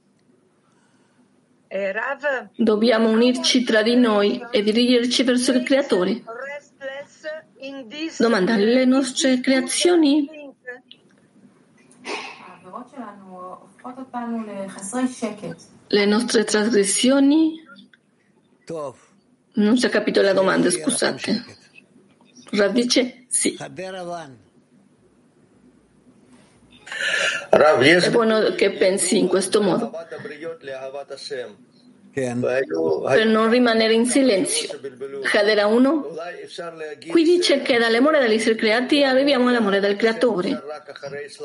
[2.55, 6.23] dobbiamo unirci tra di noi e dirigerci verso il Creatore.
[8.17, 10.29] Domanda, le nostre creazioni
[15.87, 17.61] le nostre trasgressioni
[19.55, 21.45] non si è capito la domanda, scusate.
[22.51, 23.57] Rav dice sì.
[27.49, 29.91] È buono che pensi in questo modo
[32.13, 34.79] per non rimanere in silenzio.
[35.33, 36.07] Hadera 1
[37.07, 40.61] qui dice che dall'amore degli esseri creati arriviamo all'amore del creatore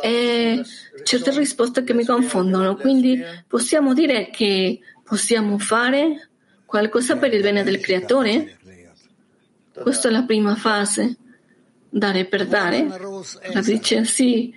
[0.03, 0.63] e
[1.05, 6.29] certe risposte che mi confondono, quindi possiamo dire che possiamo fare
[6.67, 8.59] qualcosa per il bene del creatore?
[9.73, 11.17] Questa è la prima fase,
[11.89, 12.87] dare per dare.
[13.53, 14.55] La dice sì,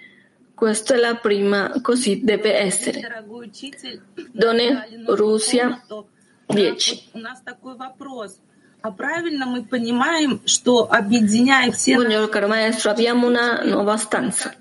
[0.62, 3.02] questa è la prima, così deve essere.
[4.32, 5.84] Donne, Russia,
[6.46, 7.10] 10.
[11.96, 14.56] Buongiorno caro maestro, abbiamo una nuova stanza.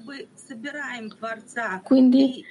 [1.84, 2.46] Quindi,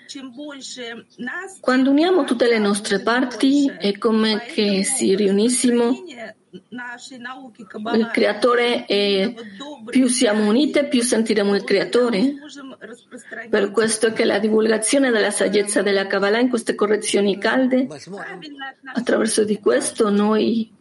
[1.59, 6.03] quando uniamo tutte le nostre parti, è come che si riunissimo
[6.51, 9.35] il creatore e
[9.85, 12.33] più siamo unite, più sentiremo il creatore.
[13.49, 17.87] Per questo che la divulgazione della saggezza della Kabbalah in queste correzioni calde,
[18.93, 20.71] attraverso di questo noi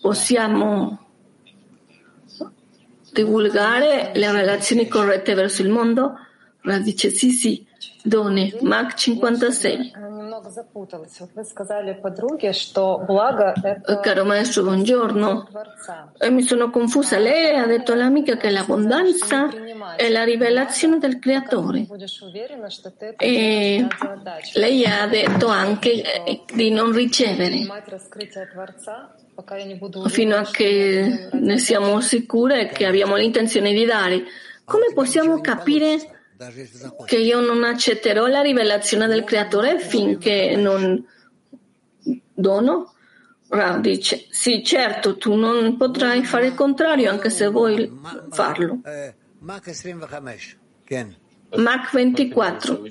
[0.00, 1.06] possiamo
[3.12, 6.18] divulgare le relazioni corrette verso il mondo.
[6.82, 7.10] Dice
[8.06, 9.92] sì, sì, donne, Mac 56.
[14.00, 15.48] Caro maestro, buongiorno.
[16.18, 17.18] E mi sono confusa.
[17.18, 19.48] Lei ha detto all'amica che l'abbondanza
[19.96, 21.86] è la rivelazione del creatore.
[23.18, 23.86] E
[24.54, 26.02] lei ha detto anche
[26.54, 27.66] di non ricevere
[30.08, 34.24] fino a che ne siamo sicure che abbiamo l'intenzione di dare.
[34.64, 36.15] Come possiamo capire
[37.06, 41.04] che io non accetterò la rivelazione del creatore finché non
[42.34, 42.92] dono?
[43.48, 47.90] Ra dice, sì, certo, tu non potrai fare il contrario anche se vuoi
[48.30, 48.80] farlo.
[51.54, 52.82] Mach 24.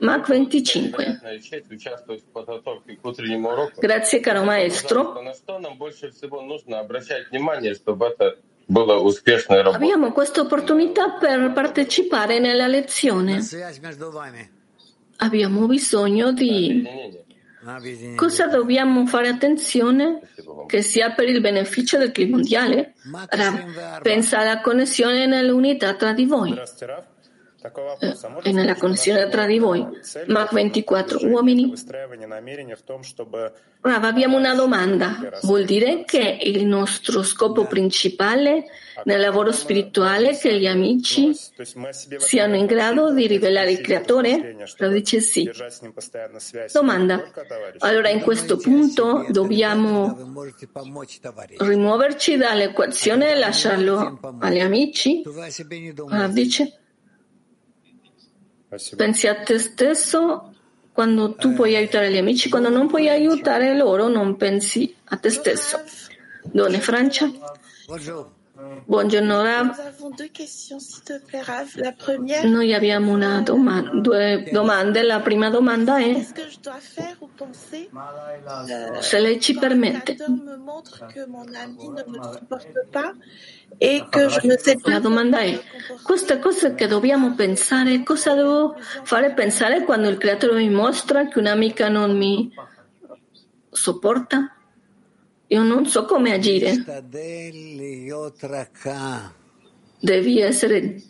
[0.00, 1.20] Mach 25.
[3.78, 5.12] Grazie caro maestro.
[9.72, 13.40] Abbiamo questa opportunità per partecipare nella lezione.
[15.18, 16.84] Abbiamo bisogno di
[18.16, 20.20] cosa dobbiamo fare attenzione?
[20.66, 22.94] Che sia per il beneficio del clima mondiale?
[24.02, 26.54] Pensa alla connessione nell'unità tra di voi
[28.42, 29.86] e nella connessione tra di voi.
[30.26, 31.72] Mach 24 uomini.
[33.80, 35.30] Rav, abbiamo una domanda.
[35.42, 38.64] Vuol dire che il nostro scopo principale
[39.04, 41.30] nel lavoro spirituale è che gli amici
[42.16, 44.56] siano in grado di rivelare il creatore?
[44.76, 45.48] Rav dice sì.
[46.72, 47.30] Domanda.
[47.78, 50.16] Allora in questo punto dobbiamo
[51.58, 55.22] rimuoverci dall'equazione e lasciarlo agli amici?
[56.08, 56.80] Rav dice
[58.96, 60.52] Pensi a te stesso
[60.92, 65.30] quando tu puoi aiutare gli amici, quando non puoi aiutare loro non pensi a te
[65.30, 65.80] stesso.
[66.42, 67.30] Donne Francia.
[68.86, 69.74] Buongiorno Rav.
[72.44, 75.02] Noi abbiamo una doma- due domande.
[75.02, 76.26] La prima domanda è
[79.00, 80.16] se lei ci permette.
[84.84, 85.60] La domanda è,
[86.02, 91.38] queste cose che dobbiamo pensare, cosa devo fare pensare quando il creatore mi mostra che
[91.38, 92.50] un'amica non mi
[93.70, 94.56] sopporta?
[95.48, 96.82] Io non so come agire.
[100.00, 101.02] Devi essere.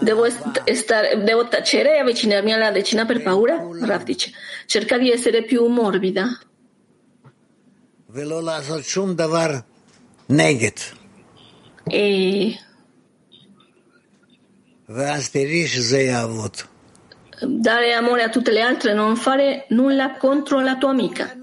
[0.00, 3.64] Devo, stare, devo tacere e avvicinarmi alla decina per paura?
[3.80, 4.32] Rav dice.
[4.66, 6.38] Cerca di essere più morbida.
[11.84, 12.58] E
[17.40, 21.34] Dare amore a tutte le altre non fare nulla contro la tua amica.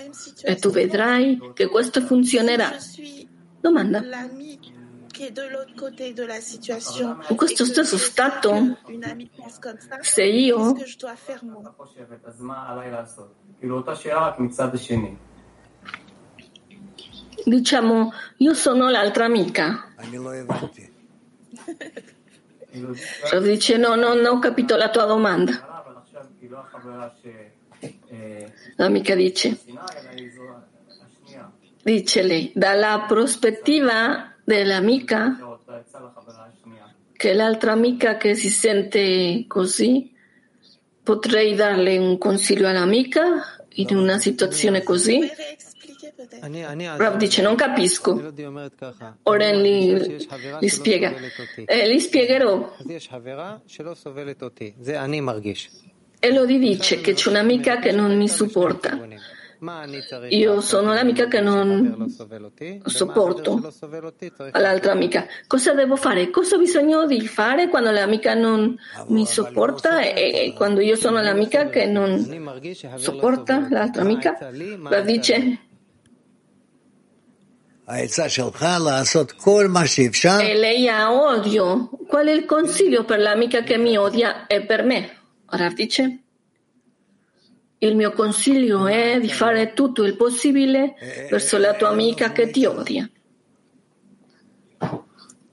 [0.43, 2.75] E tu vedrai che questo funzionerà.
[3.59, 4.03] Domanda.
[7.29, 8.77] In questo stesso stato,
[10.01, 10.75] se io
[17.45, 19.93] diciamo io sono l'altra amica.
[23.31, 25.73] Rav dice no, no, non ho capito la tua domanda.
[28.75, 29.57] L'amica dice
[31.85, 35.37] dice lei dalla prospettiva dell'amica,
[37.15, 40.11] che l'altra amica che si sente così,
[41.03, 45.21] potrei darle un consiglio all'amica in una situazione così?
[46.97, 48.33] Rav dice non capisco.
[49.23, 49.93] Oren gli,
[50.59, 51.13] gli spiega.
[51.65, 52.75] Eh, gli spiegherò.
[56.19, 58.97] Elodie dice che c'è un'amica che non mi supporta.
[60.29, 62.05] Io sono l'amica che non
[62.85, 63.71] sopporto
[64.51, 65.25] all'altra amica.
[65.47, 66.29] Cosa devo fare?
[66.29, 71.69] Cosa ho bisogno di fare quando l'amica non mi sopporta e quando io sono l'amica
[71.69, 72.19] che non
[72.97, 74.37] sopporta l'altra amica?
[74.89, 75.59] La dice.
[80.41, 81.89] E lei ha odio.
[82.07, 85.17] Qual è il consiglio per l'amica che mi odia e per me?
[85.51, 86.19] Ora dice.
[87.77, 90.95] Il mio consiglio è di fare tutto il possibile
[91.29, 93.07] verso la tua amica che ti odia.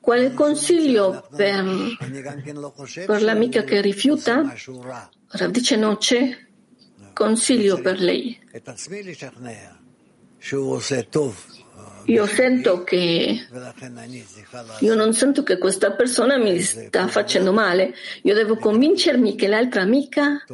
[0.00, 1.64] Quale consiglio per,
[3.06, 4.54] per l'amica che rifiuta?
[5.28, 6.36] Rav dice non c'è
[7.12, 8.40] consiglio per lei.
[12.06, 13.46] Io sento che
[14.80, 17.94] io non sento che questa persona mi sta facendo male.
[18.22, 20.44] Io devo convincermi che l'altra amica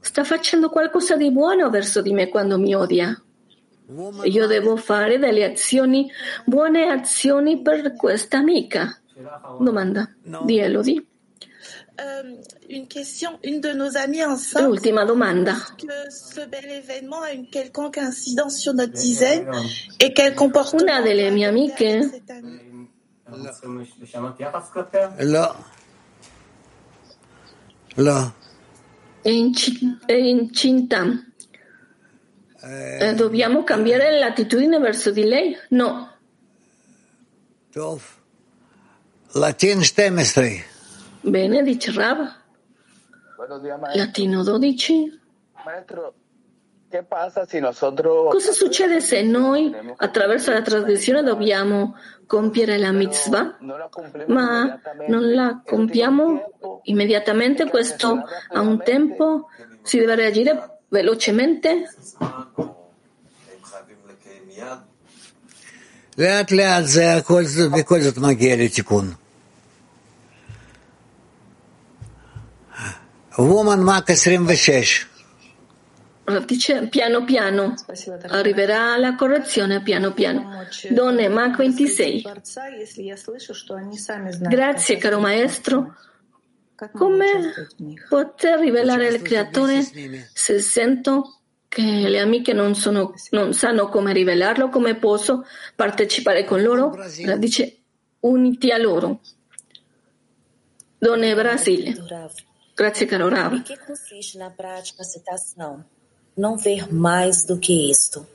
[0.00, 3.20] sta facendo qualcosa di buono verso di me quando mi odia.
[4.24, 6.10] Io devo fare delle azioni,
[6.44, 9.00] buone azioni per questa amica.
[9.58, 10.12] Domanda
[10.44, 11.04] di Elodie.
[11.98, 12.22] Euh,
[12.68, 14.70] une question, une de nos amies enceintes.
[14.70, 15.54] Ultima domanda.
[15.78, 19.50] Que ce bel événement a une quelconque incidence sur notre dizaine
[19.98, 20.82] et quel comportement.
[20.82, 22.00] Una delle mie amiche.
[29.24, 31.02] Inci- è incinta.
[32.62, 35.56] Eh, dobbiamo cambiare l'attitudine verso di lei?
[35.70, 36.10] No.
[39.32, 40.75] Latin 12.
[41.25, 42.17] Bene, dice Rav.
[43.93, 45.19] Latino 12.
[48.29, 53.57] Cosa succede se noi, attraverso la trasgressione, dobbiamo compiere la mitzvah,
[54.27, 56.51] ma non la compiamo
[56.83, 57.69] immediatamente?
[57.69, 58.23] Questo
[58.53, 59.47] ha un tempo?
[59.83, 61.87] Si deve reagire velocemente?
[66.17, 67.43] לאט לאט זה הכל,
[67.79, 69.13] וכל זאת מגיע לתיקון.
[73.36, 75.14] Woman Mac 26.
[76.44, 77.74] Dice piano piano,
[78.28, 80.66] arriverà la correzione piano piano.
[80.90, 82.24] Donne Mac 26.
[84.40, 85.94] Grazie caro maestro.
[86.92, 87.52] Come
[88.08, 89.82] poter rivelare il creatore
[90.32, 94.68] se sento che le amiche non, sono, non sanno come rivelarlo?
[94.68, 96.96] Come posso partecipare con loro?
[97.38, 97.76] Dice
[98.20, 99.20] uniti a loro.
[100.98, 101.94] Donne Brasile.
[102.75, 103.53] Grazie caro Rav.
[103.53, 105.83] E que consiste na prática a citação?
[106.37, 108.25] Não ver mais do que isto.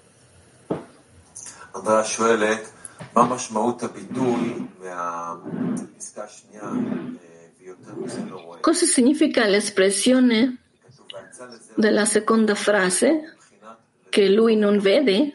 [1.75, 2.71] Andrea שואלת,
[3.15, 6.71] מה משמעות הביטוי מהפסקה השנייה
[7.61, 8.59] ויותר מזה לא רואה?
[8.63, 10.57] Cosa significa l'espressione
[11.77, 13.35] della seconda frase
[14.11, 15.33] che lui non vede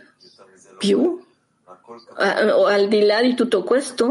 [0.80, 1.20] più?
[2.16, 4.06] Al di là di tutto questo?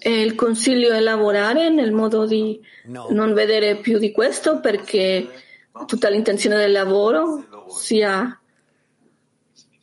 [0.00, 5.28] E il consiglio è lavorare nel modo di non vedere più di questo perché
[5.86, 8.40] tutta l'intenzione del lavoro sia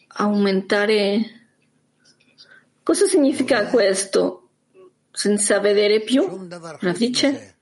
[0.08, 1.48] aumentare.
[2.84, 4.50] Cosa significa questo?
[5.12, 6.48] Senza vedere più?
[6.80, 7.56] Radice?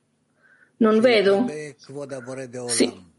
[0.78, 1.46] Non vedo.
[2.66, 3.12] Sì.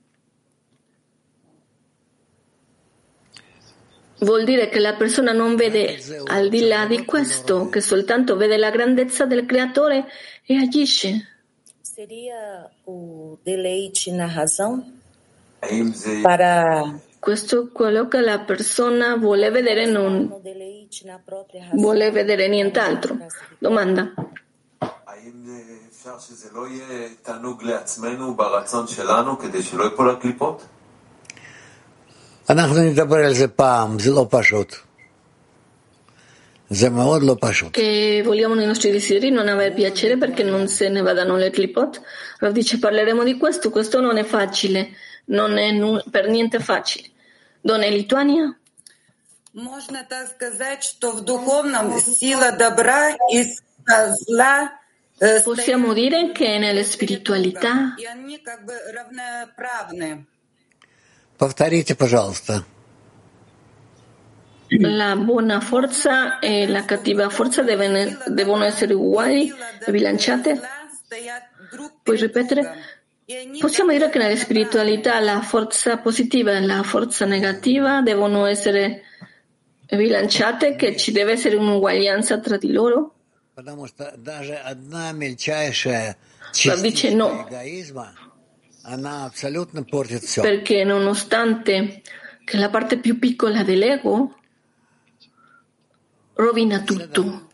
[4.21, 8.59] Vuol dire che la persona non vede al di là di questo, che soltanto vede
[8.59, 10.07] la grandezza del creatore
[10.45, 11.27] e agisce.
[11.81, 14.99] Seria o deleite na razão
[16.23, 20.33] para questo è quello che la persona vuole vedere, non
[21.73, 23.19] vuole vedere nient'altro.
[23.59, 24.13] Domanda.
[26.01, 30.63] אפשר שזה לא יהיה תענוג לעצמנו ברצון שלנו כדי שלא יפול הקליפות?
[32.51, 34.75] אנחנו נדבר על זה פעם, זה לא פשוט.
[36.71, 37.73] זה מאוד לא פשוט.
[37.77, 42.01] Che vogliamo nei nostri desideri non avere piacere perché non se ne vadano le clipot.
[42.39, 44.91] Rav dice parleremo di questo, questo non è facile,
[45.27, 47.09] non è nu- per niente facile.
[47.63, 48.45] Donna Lituania?
[49.53, 53.43] Можно так сказать, что в духовном сила добра и
[54.25, 54.71] зла
[55.19, 57.95] э, Possiamo dire che nelle spiritualità
[61.39, 62.65] Повторите, пожалуйста.
[64.79, 69.53] la buona forza e la cattiva forza devono, devono essere uguali
[69.85, 70.61] e bilanciate?
[72.03, 72.99] Puoi ripetere?
[73.59, 79.03] Possiamo dire che nella spiritualità la forza positiva e la forza negativa devono essere
[79.89, 83.15] bilanciate, che ci deve essere un'uguaglianza tra di loro?
[83.55, 86.17] Потому что даже одна мельчайшая
[86.65, 87.47] Rav dice no,
[90.41, 92.03] perché nonostante
[92.45, 94.35] che la parte più piccola dell'ego
[96.35, 97.49] rovina tutto.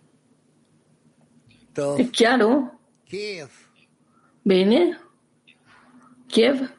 [1.75, 2.79] È chiaro?
[3.05, 3.51] Киев.
[4.43, 5.01] Bene?
[6.27, 6.75] Kiev?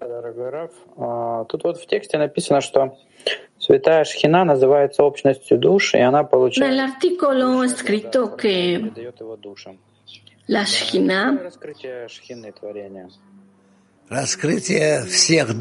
[0.00, 2.98] Дорогой Раф, а, тут вот в тексте написано, что
[3.58, 9.78] святая Шхина называется общностью душ, и она получает Nell'articolo è scritto che дает его душам.
[10.46, 11.50] la Shekhinah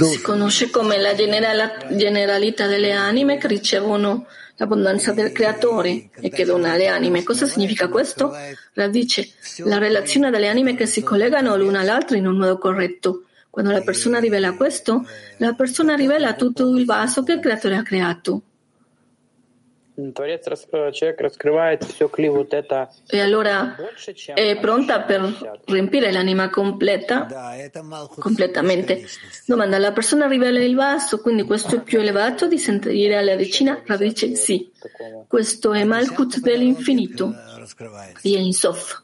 [0.07, 4.27] si conosce come la generalità delle anime che ricevono
[4.57, 7.23] l'abbondanza del creatore e che dona alle anime.
[7.23, 8.35] Cosa significa questo?
[8.73, 9.29] Radice,
[9.65, 13.25] la relazione delle anime che si collegano l'una all'altra in un modo corretto.
[13.51, 17.83] Quando la persona rivela questo, la persona rivela tutto il vaso che il creatore ha
[17.83, 18.43] creato.
[23.09, 23.75] E allora
[24.35, 27.27] è pronta per riempire l'anima completa,
[28.17, 29.05] completamente.
[29.45, 33.83] Domanda, la persona rivela il basso, quindi questo è più elevato di sentire alla decina?
[33.85, 34.71] Rav dice sì,
[35.27, 37.35] questo è Malkut dell'infinito,
[38.23, 39.03] di Insof.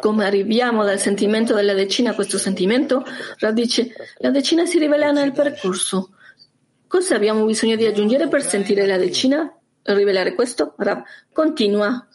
[0.00, 3.04] Come arriviamo dal sentimento della decina a questo sentimento?
[3.38, 6.14] Radice, la decina si rivela nel percorso.
[6.88, 9.54] Cosa abbiamo bisogno di aggiungere per sentire la decina?
[9.84, 10.74] Rivelare questo?
[10.76, 11.02] Rav,
[11.32, 12.06] continua.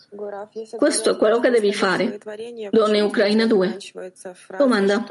[0.78, 2.18] Questo è quello che devi fare.
[2.72, 3.78] Donne Ucraina 2.
[4.58, 5.06] Domanda.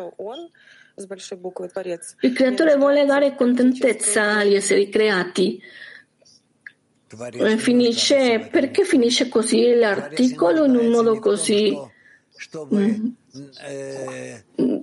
[2.20, 5.60] Il creatore vuole dare contentezza agli esseri creati.
[7.32, 11.76] Eh, Finisce, perché finisce così l'articolo in un modo così?
[13.36, 14.78] Mm.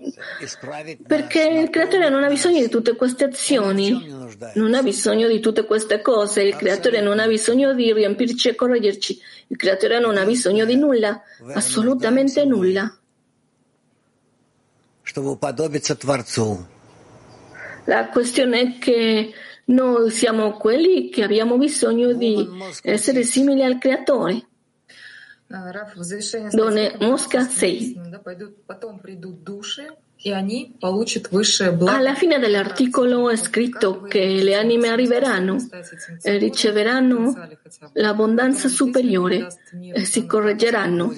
[1.07, 4.07] Perché il creatore non ha bisogno di tutte queste azioni,
[4.55, 8.55] non ha bisogno di tutte queste cose, il creatore non ha bisogno di riempirci e
[8.55, 11.21] correggerci, il creatore non ha bisogno di nulla,
[11.53, 12.95] assolutamente nulla.
[17.85, 19.33] La questione è che
[19.65, 22.47] noi siamo quelli che abbiamo bisogno di
[22.81, 24.47] essere simili al creatore.
[26.51, 27.99] Donne Mosca 6.
[31.85, 35.77] Alla fine dell'articolo è scritto che le anime arriveranno eh,
[36.21, 37.49] eh, e riceveranno
[37.93, 39.47] l'abbondanza superiore
[39.93, 41.13] e si correggeranno.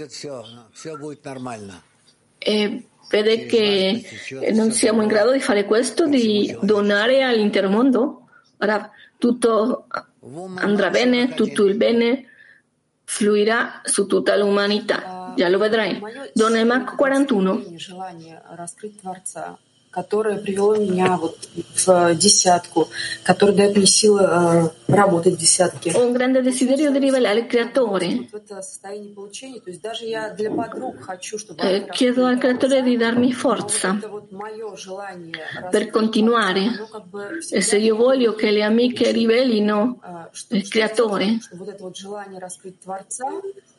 [2.40, 4.04] E vede che
[4.54, 8.28] non siamo in grado di fare questo, di donare all'intero mondo.
[8.58, 9.86] Ora tutto
[10.56, 12.26] andrà bene, tutto il bene?
[13.06, 15.34] Fluirà su tutta l'umanità.
[15.36, 16.02] Già lo vedrai.
[16.34, 17.64] Donna Mac 41.
[19.96, 21.38] Которое привело меня вот
[21.86, 22.90] в десятку,
[23.24, 25.94] которое дает мне силы э, работать в.
[25.94, 28.28] Ho un grande desiderio di rivelare il creatore.
[28.30, 32.26] Вот это состояние получения, то есть даже я для подруг хочу, чтобы Eh, они chiedo
[32.26, 33.98] al creatore di darmi forza
[35.72, 36.64] per continuare.
[37.50, 41.96] E se io voglio che le amiche rivelino э, il creatore, что вот это вот
[41.96, 43.75] желание раскрыть Творца не выводило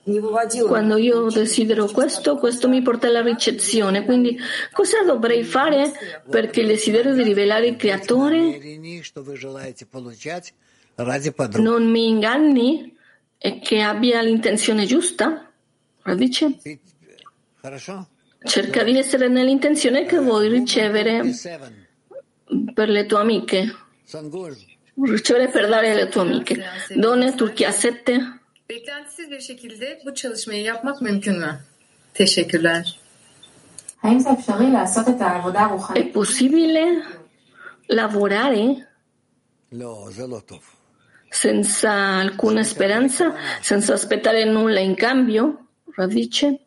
[0.66, 4.04] Quando io desidero questo, questo mi porta alla ricezione.
[4.04, 4.38] Quindi
[4.70, 5.90] cosa dovrei fare
[6.30, 8.61] perché il desiderio di rivelare il creatore
[11.59, 12.96] non mi inganni
[13.36, 15.50] e che abbia l'intenzione giusta?
[16.02, 16.57] Radice?
[18.44, 21.22] Cerca di essere nell'intenzione che vuoi ricevere
[22.72, 23.74] per le tue amiche.
[25.02, 26.62] Ricevere per dare alle tue amiche.
[26.94, 28.36] Donne, Turchia 7.
[28.70, 31.60] Beklentisiz bir şekilde bu çalışmayı yapmak mümkün mü?
[32.14, 33.00] Teşekkürler.
[35.94, 37.02] È possibile
[37.90, 38.86] lavorare
[41.30, 45.58] senza alcuna speranza, senza aspettare nulla in cambio?
[45.96, 46.60] Radice?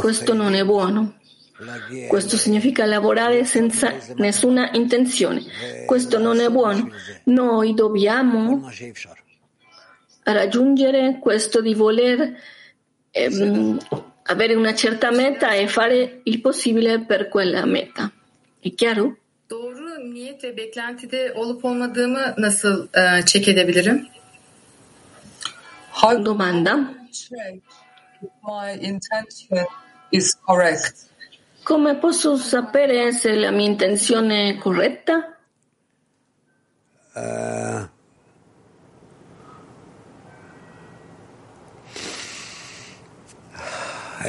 [0.00, 1.14] Questo non è buono.
[2.08, 5.42] Questo significa lavorare senza nessuna intenzione.
[5.86, 6.90] Questo non è buono.
[7.24, 8.70] Noi dobbiamo
[10.22, 12.38] raggiungere questo di voler
[13.10, 13.78] ehm,
[14.24, 18.10] avere una certa meta e fare il possibile per quella meta.
[18.60, 19.16] È chiaro?
[19.48, 24.08] Doğru niyet ve beklentide olup olmadığımı nasıl e, check edebilirim?
[26.24, 26.76] Domanda.
[28.42, 29.66] My intention
[30.12, 31.15] is correct.
[31.65, 35.37] Come posso sapere se la mia intenzione è corretta?
[37.13, 37.89] Uh,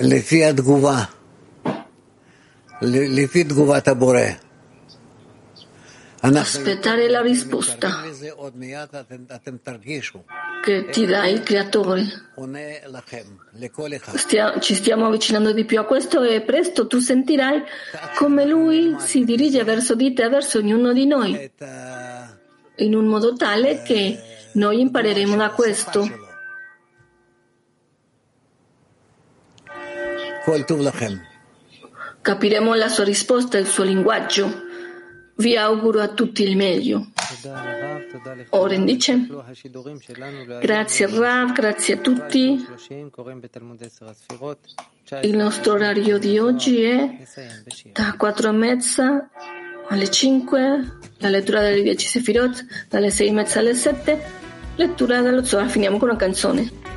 [0.00, 1.04] לפי התגובה,
[2.82, 4.20] לפי תגובת הבורא.
[6.19, 8.01] Aspettare la risposta
[10.63, 12.05] che ti dà il creatore.
[14.15, 17.63] Stia, ci stiamo avvicinando di più a questo e presto tu sentirai
[18.15, 21.51] come lui si dirige verso di te, verso ognuno di noi,
[22.77, 24.19] in un modo tale che
[24.53, 26.09] noi impareremo da questo.
[32.21, 34.65] Capiremo la sua risposta e il suo linguaggio.
[35.37, 37.07] Vi auguro a tutti il meglio.
[38.49, 39.27] Oren dice,
[40.59, 42.65] grazie Rav, grazie a tutti.
[45.21, 47.17] Il nostro orario di oggi è
[47.93, 49.29] da 4 e mezza
[49.89, 54.21] alle 5, la lettura delle 10 Sefirot, dalle 6 e mezza alle 7,
[54.75, 55.69] lettura dello Zohar.
[55.69, 56.96] Finiamo con una canzone.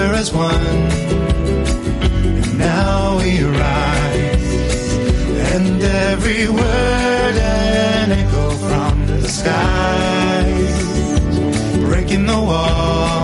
[0.00, 0.54] together as one.
[2.42, 4.94] And now we rise,
[5.54, 11.18] and every word an echo from the skies,
[11.84, 13.19] breaking the walls,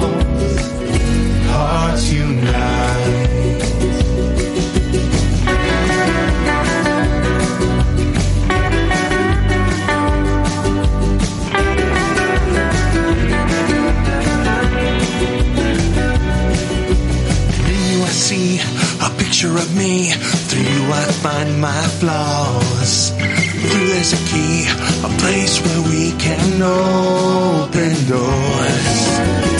[19.36, 20.08] picture of me.
[20.48, 23.10] Through you I find my flaws.
[23.10, 24.64] Through there's a key,
[25.04, 29.00] a place where we can open doors.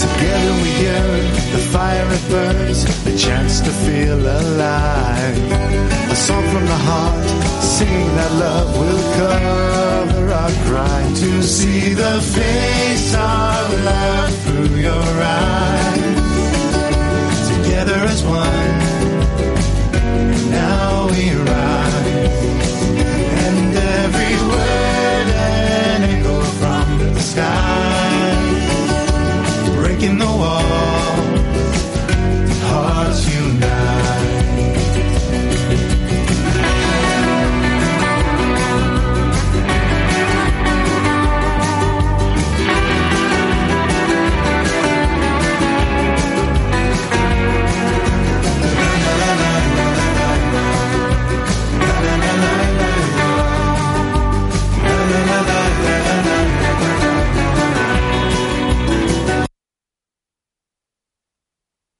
[0.01, 5.37] Together we yearn, the fire it burns, the chance to feel alive.
[6.11, 7.29] A song from the heart,
[7.61, 11.15] singing that love will cover our crime.
[11.17, 16.17] To see the face of love through your eyes.
[17.51, 18.86] Together as one
[27.37, 27.66] buscar.